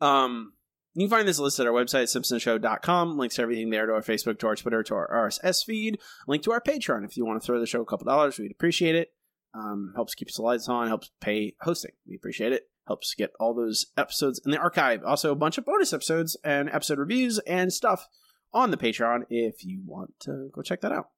[0.00, 0.54] Um,
[0.94, 3.16] you can find this list at our website, simpsonshow.com.
[3.16, 6.00] Links to everything there to our Facebook, to our Twitter, to our RSS feed.
[6.26, 8.38] Link to our Patreon if you want to throw the show a couple dollars.
[8.38, 9.12] We'd appreciate it.
[9.54, 11.92] Um, helps keep the lights on, helps pay hosting.
[12.06, 12.69] We appreciate it.
[12.86, 15.02] Helps get all those episodes in the archive.
[15.04, 18.08] Also, a bunch of bonus episodes and episode reviews and stuff
[18.52, 21.08] on the Patreon if you want to go check that out.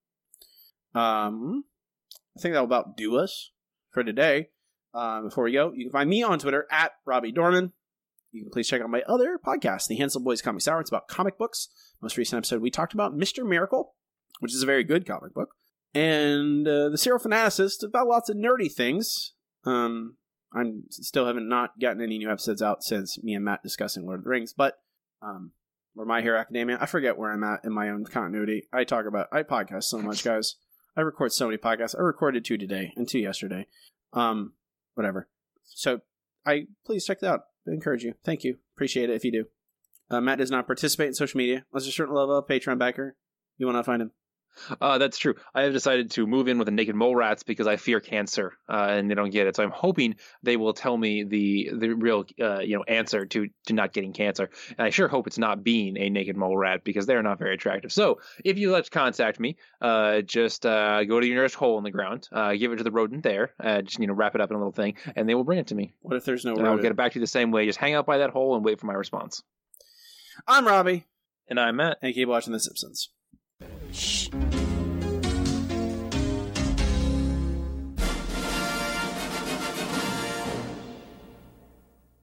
[0.95, 1.65] Um,
[2.37, 3.53] I think that'll about do us
[3.91, 4.49] for today.
[4.95, 7.73] Um, before we go, you can find me on Twitter at Robbie Dorman.
[8.31, 10.81] You can please check out my other podcast, The Handsome Boys Comic Hour.
[10.81, 11.69] It's about comic books.
[12.01, 13.47] Most recent episode, we talked about Mr.
[13.47, 13.95] Miracle,
[14.41, 15.51] which is a very good comic book,
[15.95, 19.35] and uh, The Serial Fanaticist about lots of nerdy things.
[19.65, 20.17] Um,
[20.55, 24.21] I'm still haven't not gotten any new episodes out since me and Matt discussing Lord
[24.21, 24.79] of the Rings, but
[25.23, 25.53] um,
[25.97, 26.79] or My Hero Academia.
[26.81, 28.69] I forget where I'm at in my own continuity.
[28.73, 30.57] I talk about I podcast so much, guys.
[30.97, 31.95] I record so many podcasts.
[31.99, 33.67] I recorded two today and two yesterday.
[34.13, 34.53] Um,
[34.95, 35.29] whatever.
[35.65, 36.01] So
[36.45, 37.41] I please check that out.
[37.67, 38.15] I encourage you.
[38.25, 38.59] Thank you.
[38.77, 39.45] Appreciate it if you do.
[40.11, 42.79] Uh, Matt does not participate in social media unless you're a certain level of Patreon
[42.79, 43.17] backer.
[43.57, 44.11] You want to find him.
[44.81, 45.35] Uh, that's true.
[45.55, 48.53] I have decided to move in with the naked mole rats because I fear cancer,
[48.69, 49.57] uh, and they don't get it.
[49.57, 53.49] So I'm hoping they will tell me the the real uh, you know answer to
[53.67, 54.51] to not getting cancer.
[54.79, 57.55] And I sure hope it's not being a naked mole rat because they're not very
[57.55, 57.93] attractive.
[57.93, 61.79] So if you'd like to contact me, uh, just uh, go to your nearest hole
[61.79, 64.35] in the ground, uh, give it to the rodent there, uh, just you know wrap
[64.35, 65.95] it up in a little thing, and they will bring it to me.
[66.03, 67.67] What if there's no And I'll get it back to you the same way.
[67.67, 69.43] Just hang out by that hole and wait for my response.
[70.47, 71.07] I'm Robbie.
[71.49, 71.99] And I'm Matt.
[72.03, 73.11] And keep watching The Simpsons.
[73.93, 74.62] Shh.